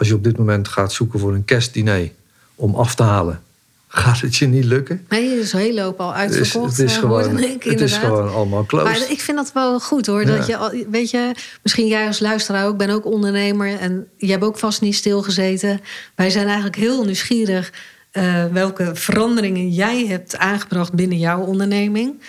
[0.00, 2.10] als je op dit moment gaat zoeken voor een kerstdiner
[2.54, 3.42] om af te halen,
[3.88, 5.06] gaat het je niet lukken.
[5.08, 6.54] Nee, is een hele hoop al uitverkocht.
[6.54, 8.88] Het is, het is, eh, gewoon, ik, het is gewoon allemaal closed.
[9.00, 10.24] Maar ik vind dat wel goed hoor.
[10.24, 14.30] Dat je, al- weet je, misschien jij als luisteraar ook, ben ook ondernemer en je
[14.30, 15.80] hebt ook vast niet stilgezeten.
[16.14, 17.72] Wij zijn eigenlijk heel nieuwsgierig
[18.10, 22.22] eh, welke veranderingen jij hebt aangebracht binnen jouw onderneming.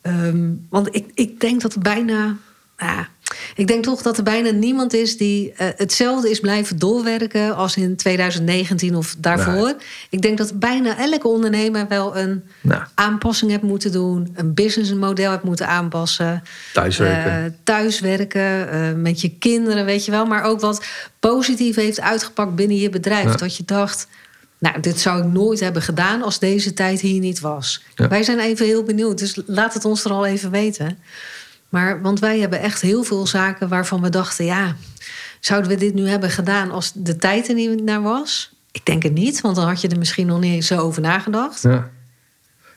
[0.00, 2.36] Ehm, want ik, ik denk dat bijna.
[2.78, 3.08] Ja,
[3.54, 7.76] ik denk toch dat er bijna niemand is die eh, hetzelfde is blijven doorwerken als
[7.76, 9.74] in 2019 of daarvoor.
[10.10, 15.30] Ik denk dat bijna elke ondernemer wel een Nou, aanpassing hebt moeten doen, een businessmodel
[15.30, 16.42] hebt moeten aanpassen.
[16.72, 17.44] thuiswerken.
[17.44, 20.26] Eh, thuiswerken, eh, met je kinderen, weet je wel.
[20.26, 20.84] Maar ook wat
[21.20, 23.34] positief heeft uitgepakt binnen je bedrijf.
[23.34, 24.08] Dat je dacht,
[24.58, 27.82] nou, dit zou ik nooit hebben gedaan als deze tijd hier niet was.
[27.94, 28.08] Ja.
[28.08, 30.98] Wij zijn even heel benieuwd, dus laat het ons er al even weten.
[31.68, 34.76] Maar, want wij hebben echt heel veel zaken waarvan we dachten, ja,
[35.40, 38.54] zouden we dit nu hebben gedaan als de tijd er niet naar was?
[38.70, 41.02] Ik denk het niet, want dan had je er misschien nog niet eens zo over
[41.02, 41.62] nagedacht.
[41.62, 41.90] ja.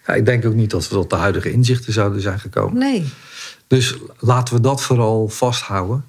[0.10, 2.78] Ja, ik denk ook niet dat we tot de huidige inzichten zouden zijn gekomen.
[2.78, 3.06] Nee.
[3.68, 6.06] Dus laten we dat vooral vasthouden.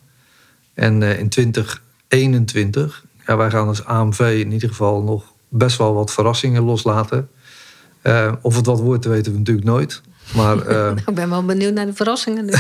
[0.74, 5.94] En eh, in 2021, ja, wij gaan als AMV in ieder geval nog best wel
[5.94, 7.28] wat verrassingen loslaten.
[8.02, 10.00] Eh, of het wat wordt, weten we natuurlijk nooit.
[10.34, 12.52] Maar eh, Nou, ik ben wel benieuwd naar de verrassingen nu.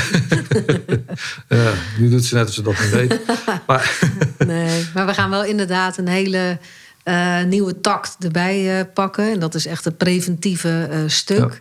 [1.58, 3.20] ja, nu doet ze net of ze dat niet weet.
[3.66, 3.98] Maar
[4.46, 6.58] Nee, maar we gaan wel inderdaad een hele
[7.02, 9.32] eh, nieuwe tact erbij eh, pakken.
[9.32, 11.60] En dat is echt het preventieve stuk.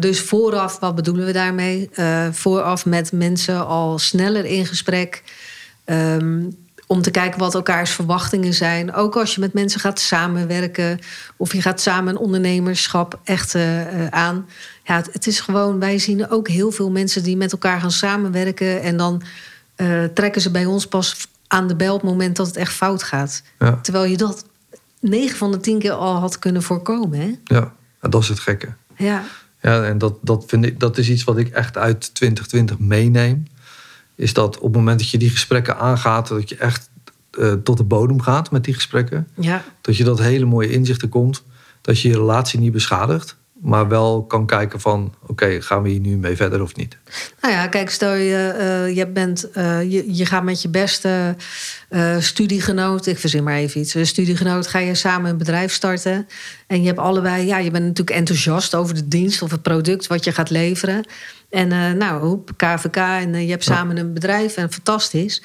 [0.00, 1.90] Dus vooraf, wat bedoelen we daarmee?
[2.30, 5.22] Vooraf met mensen al sneller in gesprek.
[5.84, 6.42] ehm,
[6.86, 8.94] om te kijken wat elkaars verwachtingen zijn.
[8.94, 10.98] Ook als je met mensen gaat samenwerken.
[11.36, 14.46] Of je gaat samen een ondernemerschap echt eh, eh, aan.
[14.84, 17.90] Ja, het, het is gewoon, wij zien ook heel veel mensen die met elkaar gaan
[17.90, 18.82] samenwerken.
[18.82, 19.22] En dan
[19.74, 22.72] eh, trekken ze bij ons pas aan de bel op het moment dat het echt
[22.72, 23.42] fout gaat.
[23.58, 24.44] ja, Terwijl je dat
[25.00, 27.18] 9 van de 10 keer al had kunnen voorkomen.
[27.18, 27.34] Hè?
[27.44, 28.74] ja, dat is het gekke.
[28.96, 29.24] Ja,
[29.62, 33.46] Ja, en dat, dat, vind ik, dat is iets wat ik echt uit 2020 meeneem.
[34.14, 36.90] Is dat op het moment dat je die gesprekken aangaat, dat je echt
[37.30, 39.28] eh, tot de bodem gaat met die gesprekken.
[39.34, 41.44] ja, Dat je dat hele mooie inzichten komt.
[41.80, 43.36] Dat je je relatie niet beschadigt.
[43.64, 46.96] Maar wel kan kijken van, oké, gaan we hier nu mee verder of niet?
[47.40, 51.36] Nou ja, kijk, stel je, eh, je, bent, eh, je, je gaat met je beste
[51.88, 56.26] eh, studiegenoot, ik verzin maar even iets, een studiegenoot, ga je samen een bedrijf starten.
[56.66, 60.06] En je hebt allebei, ja, je bent natuurlijk enthousiast over de dienst of het product
[60.06, 61.06] wat je gaat leveren.
[61.50, 63.74] En nou, hoep, KVK, en je hebt Ja.
[63.74, 65.42] samen een bedrijf en fantastisch.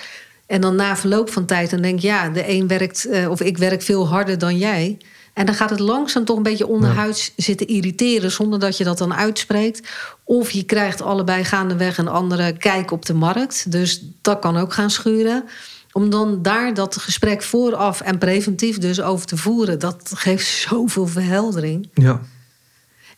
[0.47, 3.57] En dan na verloop van tijd, dan denk je, ja, de een werkt, of ik
[3.57, 4.97] werk veel harder dan jij.
[5.39, 8.97] En dan gaat het langzaam toch een beetje onderhuids zitten irriteren zonder dat je dat
[8.97, 9.87] dan uitspreekt.
[10.23, 13.71] Of je krijgt allebei gaandeweg een andere kijk op de markt.
[13.71, 15.43] Dus dat kan ook gaan schuren.
[15.91, 21.07] Om dan daar dat gesprek vooraf en preventief dus over te voeren, dat geeft zoveel
[21.07, 21.89] verheldering.
[21.93, 22.21] Ja,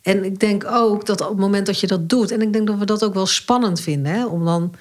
[0.02, 2.68] En ik denk ook dat op het moment dat je dat doet, en ik denk
[2.68, 4.74] dat we dat ook wel spannend vinden, hè, om dan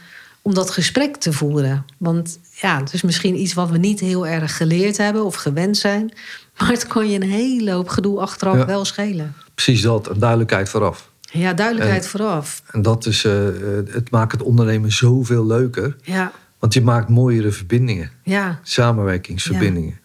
[0.42, 1.84] om dat gesprek te voeren.
[1.98, 5.76] Want ja, het is misschien iets wat we niet heel erg geleerd hebben of gewend
[5.76, 6.12] zijn.
[6.58, 8.66] Maar het kan je een hele hoop gedoe achteraf Ja.
[8.66, 9.34] wel schelen.
[9.54, 10.08] precies dat.
[10.08, 11.10] En duidelijkheid vooraf.
[11.32, 12.62] Ja, duidelijkheid En- vooraf.
[12.70, 13.54] En dat is, eh, eh,
[13.90, 15.96] het maakt het ondernemen zoveel leuker.
[16.02, 18.10] Ja, Want je maakt mooiere verbindingen.
[18.24, 19.98] ja, Samenwerkingsverbindingen.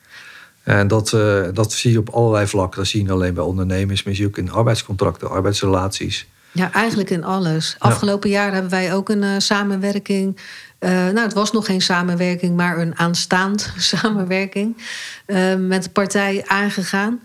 [0.64, 2.78] En dat, eh, dat zie je op allerlei vlakken.
[2.80, 6.28] Dat zie je alleen bij ondernemers, maar zie je ook in arbeidscontracten, arbeidsrelaties.
[6.56, 7.76] Ja, eigenlijk in alles.
[7.80, 10.38] Afgelopen jaar hebben wij ook een eh, samenwerking.
[10.80, 14.78] eh, nou, het was nog geen samenwerking, maar een aanstaand samenwerking.
[15.26, 17.20] eh, met de partij aangegaan.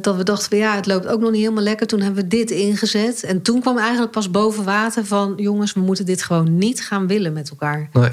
[0.00, 1.86] Dat we dachten, van, ja, het loopt ook nog niet helemaal lekker.
[1.86, 3.22] Toen hebben we dit ingezet.
[3.22, 5.32] En toen kwam eigenlijk pas boven water van...
[5.36, 7.88] jongens, we moeten dit gewoon niet gaan willen met elkaar.
[7.92, 8.10] Nee.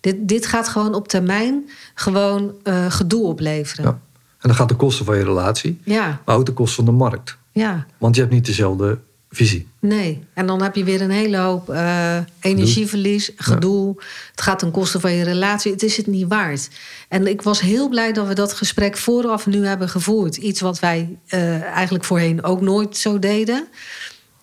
[0.00, 2.54] Dit, dit gaat gewoon op termijn gewoon
[2.88, 3.84] gedoe opleveren.
[3.84, 3.90] Ja.
[3.90, 7.00] En dan gaat de kosten van je relatie, ja, maar ook de kosten van de
[7.00, 7.36] markt.
[7.52, 7.86] ja.
[7.98, 8.98] Want je hebt niet dezelfde
[9.34, 9.66] visie.
[9.80, 13.94] Nee, en dan heb je weer een hele hoop eh, energieverlies, gedoe.
[14.30, 15.72] Het gaat ten koste van je relatie.
[15.72, 16.68] Het is het niet waard.
[17.08, 20.36] En ik was heel blij dat we dat gesprek vooraf nu hebben gevoerd.
[20.36, 23.68] Iets wat wij eh, eigenlijk voorheen ook nooit zo deden.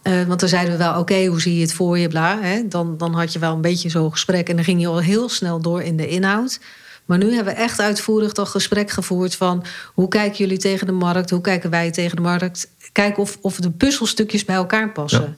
[0.01, 2.41] Eh, want dan zeiden we wel, oké, hoe zie je het voor je, bla.
[2.41, 2.67] Hè?
[2.67, 4.49] Dan, dan had je wel een beetje zo'n gesprek...
[4.49, 6.59] en dan ging je al heel snel door in de inhoud.
[7.05, 9.63] Maar nu hebben we echt uitvoerig dat gesprek gevoerd van...
[9.93, 12.67] hoe kijken jullie tegen de markt, hoe kijken wij tegen de markt...
[12.91, 15.21] kijken of, of de puzzelstukjes bij elkaar passen.
[15.21, 15.35] Ja.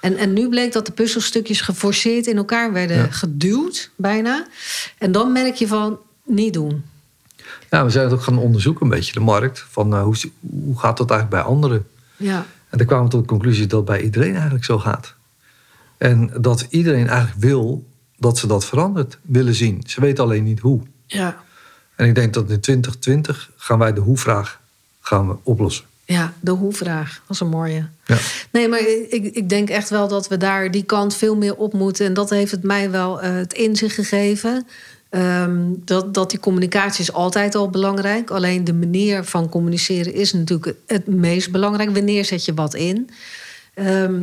[0.00, 3.10] En, en nu bleek dat de puzzelstukjes geforceerd in elkaar werden Ja.
[3.10, 4.46] geduwd, bijna.
[4.98, 6.84] En dan merk je van, niet doen.
[7.70, 9.64] Ja, we zijn het ook gaan onderzoeken, een beetje de markt.
[9.70, 11.86] Van eh, hoe, hoe gaat dat eigenlijk bij anderen?
[12.16, 15.14] Ja, En daar kwamen we tot de conclusie dat bij iedereen eigenlijk zo gaat.
[15.98, 17.86] En dat iedereen eigenlijk wil
[18.16, 19.82] dat ze dat veranderd willen zien.
[19.86, 20.82] Ze weten alleen niet hoe.
[21.06, 21.42] ja,
[21.96, 24.60] En ik denk dat in 2020 gaan wij de hoe-vraag
[25.00, 25.84] gaan we oplossen.
[26.12, 27.22] Ja, de hoe-vraag.
[27.26, 27.88] Dat is een mooie.
[28.04, 28.16] Ja.
[28.52, 31.72] Nee, maar ik, ik denk echt wel dat we daar die kant veel meer op
[31.72, 32.06] moeten.
[32.06, 34.66] En dat heeft het mij wel eh, het inzicht gegeven.
[35.10, 38.30] Ehm, dat, dat die communicatie is altijd al belangrijk.
[38.30, 41.90] Alleen de manier van communiceren is natuurlijk het meest belangrijk.
[41.90, 43.10] Wanneer zet je wat in?
[43.74, 44.22] Ehm,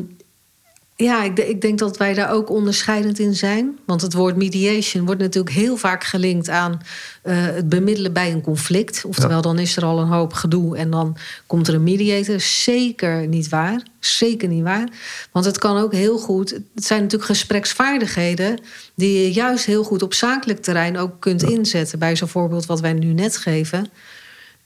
[1.00, 3.80] ja, ik, ik, denk dat wij daar ook onderscheidend in zijn.
[3.86, 6.82] Want het woord mediation wordt natuurlijk heel vaak gelinkt aan
[7.24, 9.06] uh, het bemiddelen bij een conflict.
[9.06, 11.18] Oftewel, dan is er al een hoop gedoe en dan
[11.48, 12.40] komt er een mediator.
[12.40, 13.84] Zeker niet waar.
[14.00, 14.90] Zeker niet waar.
[15.32, 16.50] Want het kan ook heel goed.
[16.50, 18.60] Het zijn natuurlijk gespreksvaardigheden
[18.96, 22.00] die je juist heel goed op zakelijk terrein ook kunt inzetten.
[22.00, 23.88] Bij zo'n voorbeeld wat wij nu net geven.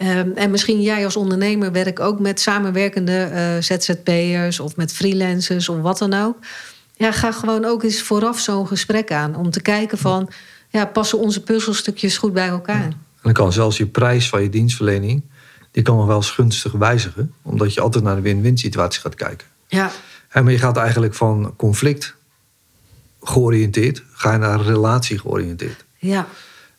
[0.04, 5.70] Um, en misschien jij als ondernemer werkt ook met samenwerkende uh, ZZP'ers of met freelancers
[5.70, 6.38] of wat dan ook.
[6.96, 10.30] Ja, ga gewoon ook eens vooraf zo'n gesprek aan om te kijken van,
[10.70, 12.84] ja, passen onze puzzelstukjes goed bij elkaar?
[12.84, 15.22] En dan kan zelfs je prijs van je dienstverlening,
[15.72, 19.48] die kan wel eens gunstig wijzigen, omdat je altijd naar de win-win situatie gaat kijken.
[19.68, 19.92] Ja.
[20.30, 22.16] En maar je gaat eigenlijk van conflict
[23.22, 25.86] georiënteerd, ga je naar relatie georiënteerd.
[25.98, 26.28] Ja.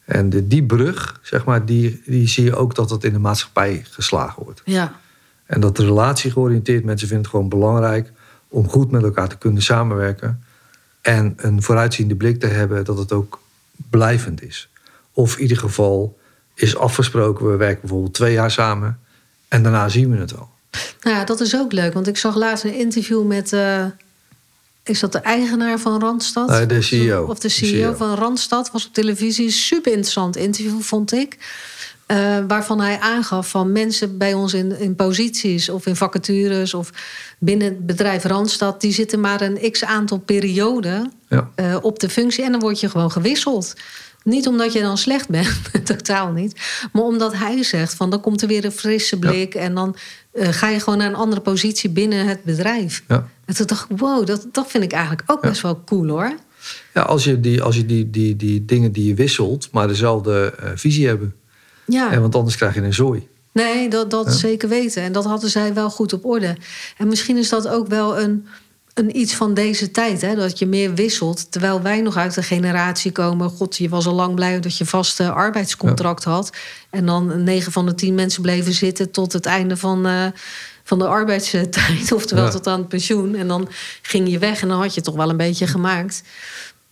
[0.05, 3.19] En de, die brug, zeg maar, die, die zie je ook dat het in de
[3.19, 4.63] maatschappij geslagen wordt.
[4.65, 5.01] Ja.
[5.47, 8.13] En dat de relatie georiënteerd, mensen vinden het gewoon belangrijk
[8.49, 10.45] om goed met elkaar te kunnen samenwerken.
[11.01, 13.41] En een vooruitziende blik te hebben dat het ook
[13.91, 14.69] blijvend is.
[15.13, 16.19] Of in ieder geval
[16.55, 18.99] is afgesproken, we werken bijvoorbeeld twee jaar samen
[19.49, 20.51] en daarna zien we het wel.
[21.03, 23.53] Nou ja, dat is ook leuk, want ik zag laatst een interview met.
[23.53, 23.85] Uh
[24.85, 26.49] is dat de eigenaar van Randstad?
[26.49, 27.25] Nee, de CEO.
[27.25, 29.51] Of de CEO, van Randstad was op televisie.
[29.51, 31.39] Super interessant interview, vond ik.
[32.07, 36.91] Uh, waarvan hij aangaf van mensen bij ons in, in posities of in vacatures of
[37.39, 41.51] binnen het bedrijf Randstad, die zitten maar een x aantal perioden ja.
[41.57, 43.75] uh, op de functie en dan word je gewoon gewisseld.
[44.25, 46.61] Niet omdat je dan slecht bent, totaal niet.
[46.93, 49.55] Maar omdat hij zegt van dan komt er weer een frisse blik.
[49.55, 49.97] En dan
[50.33, 53.03] uh, ga je gewoon naar een andere positie binnen het bedrijf.
[53.09, 53.29] Ja.
[53.45, 56.35] En toen dacht ik, wow, dat, dat vind ik eigenlijk ook best wel cool hoor.
[56.95, 60.55] Ja, als je, die, als je die, die, die dingen die je wisselt, maar dezelfde
[60.63, 61.35] uh, visie hebben.
[61.87, 62.13] Ja.
[62.13, 63.29] En want anders krijg je een zooi.
[63.53, 65.03] Nee, dat, dat zeker weten.
[65.03, 66.57] En dat hadden zij wel goed op orde.
[66.97, 68.47] En misschien is dat ook wel een
[68.95, 70.35] een iets van deze tijd, hè?
[70.35, 71.53] dat je meer wisselt.
[71.53, 73.51] Terwijl wij nog uit de generatie komen.
[73.51, 76.53] God, je was al lang blij dat je vaste arbeidscontract had.
[76.91, 80.27] En dan negen van de tien mensen bleven zitten tot het einde van, uh,
[80.85, 81.79] van de arbeidstijd.
[82.15, 82.51] Oftewel Ja.
[82.51, 83.35] tot aan het pensioen.
[83.35, 83.69] En dan
[84.03, 86.23] ging je weg en dan had je toch wel een beetje gemaakt.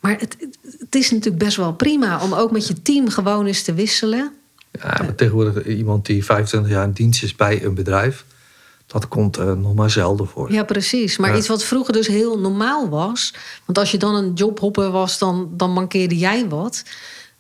[0.01, 0.37] Maar het,
[0.79, 4.33] het is natuurlijk best wel prima om ook met je team gewoon eens te wisselen.
[4.71, 8.25] Ja, maar tegenwoordig iemand die 25 jaar in dienst is bij een bedrijf,
[8.93, 10.53] dat komt uh, nog maar zelden voor.
[10.53, 11.17] Ja, precies.
[11.17, 11.37] Maar Ja.
[11.37, 13.35] iets wat vroeger dus heel normaal was.
[13.65, 16.83] Want als je dan een jobhopper was, dan, dan mankeerde jij wat.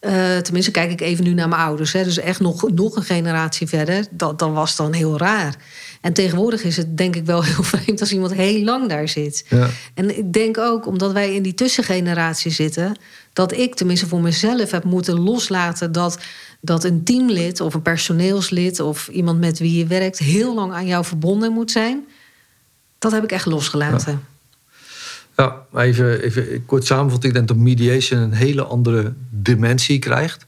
[0.00, 1.92] Eh, tenminste, kijk ik even nu naar mijn ouders.
[1.92, 2.04] Hè.
[2.04, 4.06] Dus echt nog, nog een generatie verder.
[4.10, 5.54] Dat, dat was dan heel raar.
[6.00, 9.46] En tegenwoordig is het denk ik wel heel vreemd als iemand heel lang daar zit.
[9.48, 9.68] Ja.
[9.94, 12.96] En ik denk ook, omdat wij in die tussengeneratie zitten,
[13.32, 16.18] dat ik tenminste voor mezelf heb moeten loslaten dat,
[16.60, 20.86] dat een teamlid of een personeelslid of iemand met wie je werkt heel lang aan
[20.86, 22.06] jou verbonden moet zijn.
[22.98, 24.24] Dat heb ik echt losgelaten.
[25.36, 27.28] Ja, maar even, even kort samenvatten.
[27.28, 30.46] Ik denk dat mediation een hele andere dimensie krijgt.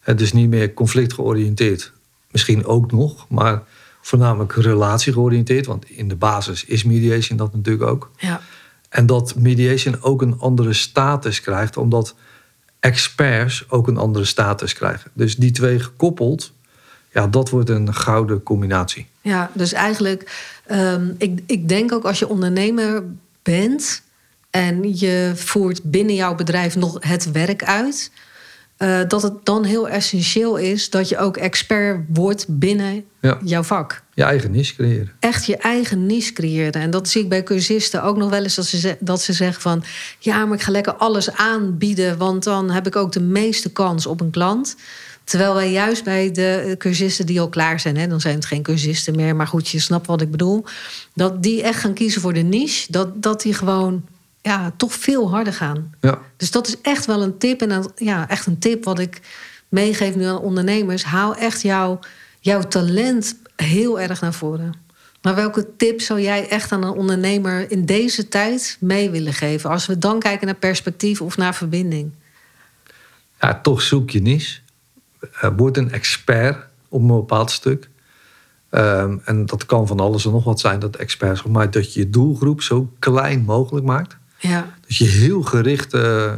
[0.00, 1.92] Het is niet meer conflict georiënteerd.
[2.30, 3.62] Misschien ook nog, maar
[4.06, 5.66] voornamelijk relatie georiënteerd.
[5.66, 8.10] Want in de basis is mediation dat natuurlijk ook.
[8.16, 8.40] Ja.
[8.88, 12.14] En dat mediation ook een andere status krijgt, omdat
[12.80, 15.10] experts ook een andere status krijgen.
[15.14, 16.52] Dus die twee gekoppeld,
[17.12, 19.06] ja, dat wordt een gouden combinatie.
[19.20, 23.04] Ja, dus eigenlijk, ehm, ik, ik denk ook als je ondernemer
[23.42, 24.02] bent
[24.50, 28.10] en je voert binnen jouw bedrijf nog het werk uit,
[28.76, 33.38] eh, dat het dan heel essentieel is dat je ook expert wordt binnen Ja.
[33.44, 34.02] jouw vak.
[34.14, 35.12] Je eigen niche creëren.
[35.20, 36.80] Echt je eigen niche creëren.
[36.82, 39.32] En dat zie ik bij cursisten ook nog wel eens dat ze, ze- dat ze
[39.32, 39.84] zeggen van...
[40.18, 42.18] ja, maar ik ga lekker alles aanbieden...
[42.18, 44.76] want dan heb ik ook de meeste kans op een klant.
[45.24, 47.96] Terwijl wij juist bij de cursisten die al klaar zijn...
[47.96, 50.64] Hè, dan zijn het geen cursisten meer, maar goed, je snapt wat ik bedoel...
[51.14, 52.92] dat die echt gaan kiezen voor de niche...
[52.92, 54.04] dat, dat die gewoon
[54.46, 55.94] ja, toch veel harder gaan.
[56.00, 57.62] Ja, Dus dat is echt wel een tip.
[57.62, 59.20] En dat, ja, echt een tip wat ik
[59.68, 61.04] meegeef nu aan ondernemers.
[61.04, 61.98] Haal echt jouw,
[62.40, 64.74] jouw talent heel erg naar voren.
[65.22, 69.70] Maar welke tip zou jij echt aan een ondernemer in deze tijd mee willen geven?
[69.70, 72.12] Als we dan kijken naar perspectief of naar verbinding.
[73.40, 74.60] ja toch zoek je niche.
[75.56, 77.88] Word een expert op een bepaald stuk.
[78.70, 81.42] Ehm, en dat kan van alles en nog wat zijn, dat experts.
[81.42, 84.16] Maar dat je je doelgroep zo klein mogelijk maakt.
[84.48, 86.32] Ja, Dat je heel gericht eh,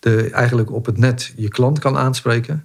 [0.00, 2.64] de, eigenlijk op het net je klant kan aanspreken.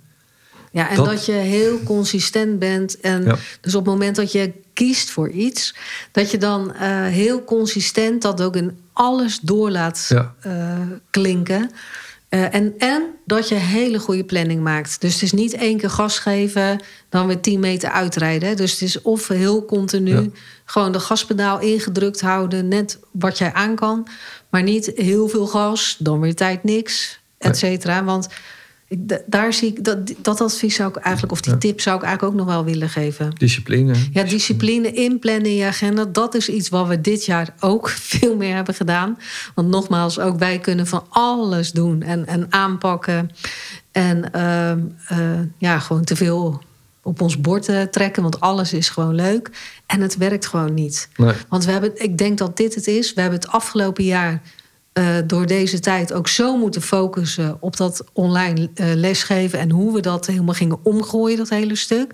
[0.71, 2.99] Ja, en dat, je heel consistent bent.
[2.99, 3.23] En
[3.61, 5.75] dus op het moment dat je kiest voor iets,
[6.11, 10.09] dat je dan uh, heel consistent dat ook in alles door laat
[10.45, 10.77] uh,
[11.09, 11.71] klinken.
[12.29, 15.01] Uh, en, en dat je hele goede planning maakt.
[15.01, 16.79] Dus het is niet één keer gas geven,
[17.09, 18.55] dan weer 10 meter uitrijden.
[18.55, 20.31] Dus het is of heel continu
[20.65, 24.07] gewoon de gaspedaal ingedrukt houden, net wat jij aan kan.
[24.49, 28.03] Maar niet heel veel gas, dan weer tijd niks, et cetera.
[28.03, 28.27] Want
[29.25, 32.33] daar zie ik dat, dat advies zou ik eigenlijk, of die tip zou ik eigenlijk
[32.33, 33.31] ook nog wel willen geven.
[33.37, 33.93] Discipline.
[34.11, 36.05] Ja, discipline inplannen in je agenda.
[36.05, 39.17] Dat is iets wat we dit jaar ook veel meer hebben gedaan.
[39.55, 43.29] Want nogmaals, ook wij kunnen van alles doen en, en aanpakken.
[43.91, 46.61] En ehm, eh, ja, gewoon te veel
[47.03, 49.49] op ons bord uh, trekken, want alles is gewoon leuk.
[49.85, 51.09] En het werkt gewoon niet.
[51.15, 51.33] Nee.
[51.49, 53.13] Want we hebben, ik denk dat dit het is.
[53.13, 54.41] We hebben het afgelopen jaar
[54.93, 59.93] uh, door deze tijd ook zo moeten focussen op dat online uh, lesgeven en hoe
[59.93, 62.11] we dat helemaal gingen omgooien, dat hele stuk.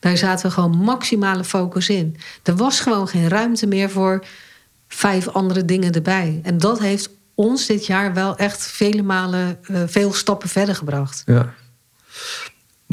[0.00, 2.16] Daar zaten we gewoon maximale focus in.
[2.42, 4.24] Er was gewoon geen ruimte meer voor
[4.88, 6.40] vijf andere dingen erbij.
[6.42, 11.22] En dat heeft ons dit jaar wel echt vele malen uh, veel stappen verder gebracht.
[11.26, 11.54] Ja.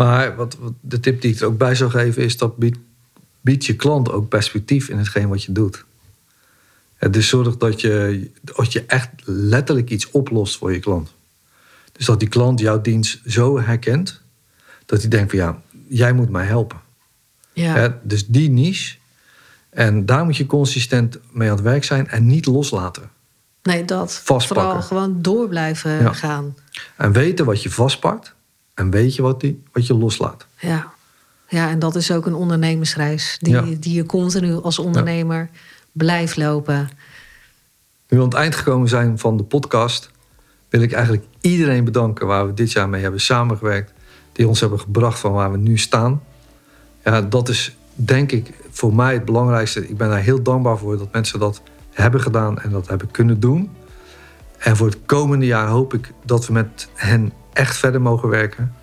[0.02, 2.78] Maar wat, wat, de tip die ik er ook bij zou geven is dat biedt,
[3.41, 5.86] biedt je klant ook perspectief in hetgeen wat je doet.
[7.10, 11.14] Dus zorg dat je, dat je echt letterlijk iets oplost voor je klant.
[11.91, 14.22] Dus dat die klant jouw dienst zo herkent
[14.86, 16.80] dat hij denkt van ja, jij moet mij helpen.
[17.54, 17.99] Ja.
[18.04, 18.97] dus die niche.
[19.70, 23.10] En daar moet je consistent mee aan het werk zijn en niet loslaten.
[23.64, 24.14] Nee, dat.
[24.24, 24.66] Vastpakken.
[24.66, 26.56] Vooral gewoon door blijven gaan.
[26.95, 28.34] En weten wat je vastpakt
[28.82, 30.46] en weet je wat, die, wat je loslaat.
[30.60, 30.92] Ja.
[31.48, 35.50] ja, en dat is ook een ondernemersreis die, die je continu als ondernemer
[35.92, 36.90] blijf lopen.
[38.08, 40.10] Nu we aan het eind gekomen zijn van de podcast,
[40.70, 43.94] wil ik eigenlijk iedereen bedanken waar we dit jaar mee hebben samengewerkt.
[44.32, 46.24] Die ons hebben gebracht van waar we nu staan.
[47.04, 49.90] Ja, dat is denk ik voor mij het belangrijkste.
[49.90, 51.62] Ik ben daar heel dankbaar voor dat mensen dat
[51.92, 53.72] hebben gedaan en dat hebben kunnen doen.
[54.58, 58.74] En voor het komende jaar hoop ik dat we met hen echt verder mogen werken.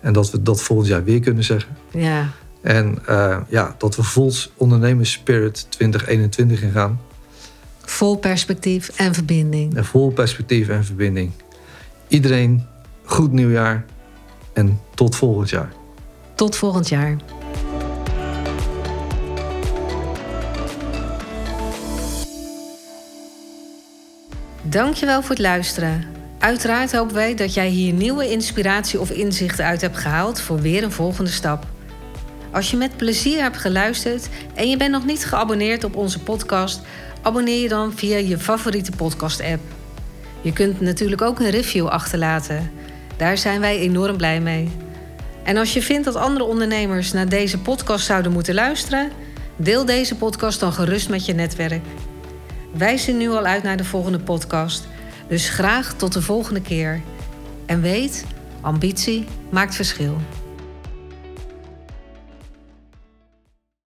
[0.00, 1.76] En dat we dat volgend jaar weer kunnen zeggen.
[1.90, 2.28] Ja.
[2.60, 4.32] En uh, ja, dat we vol
[5.02, 7.00] spirit 2021 ingaan.
[7.80, 9.76] Vol perspectief en verbinding.
[9.76, 11.30] En vol perspectief en verbinding.
[12.08, 12.66] Iedereen,
[13.04, 13.84] goed nieuwjaar
[14.52, 15.72] en tot volgend jaar.
[16.34, 17.16] Tot volgend jaar.
[24.62, 26.21] Dankjewel voor het luisteren.
[26.42, 30.82] Uiteraard hopen wij dat jij hier nieuwe inspiratie of inzichten uit hebt gehaald voor weer
[30.82, 31.66] een volgende stap.
[32.52, 36.80] Als je met plezier hebt geluisterd en je bent nog niet geabonneerd op onze podcast,
[37.22, 39.60] abonneer je dan via je favoriete podcast-app.
[40.40, 42.72] Je kunt natuurlijk ook een review achterlaten.
[43.16, 44.70] Daar zijn wij enorm blij mee.
[45.42, 49.10] En als je vindt dat andere ondernemers naar deze podcast zouden moeten luisteren,
[49.56, 51.82] deel deze podcast dan gerust met je netwerk.
[52.74, 54.86] Wij zien nu al uit naar de volgende podcast,
[55.32, 57.00] dus graag tot de volgende keer.
[57.66, 58.24] En weet,
[58.60, 60.16] ambitie maakt verschil.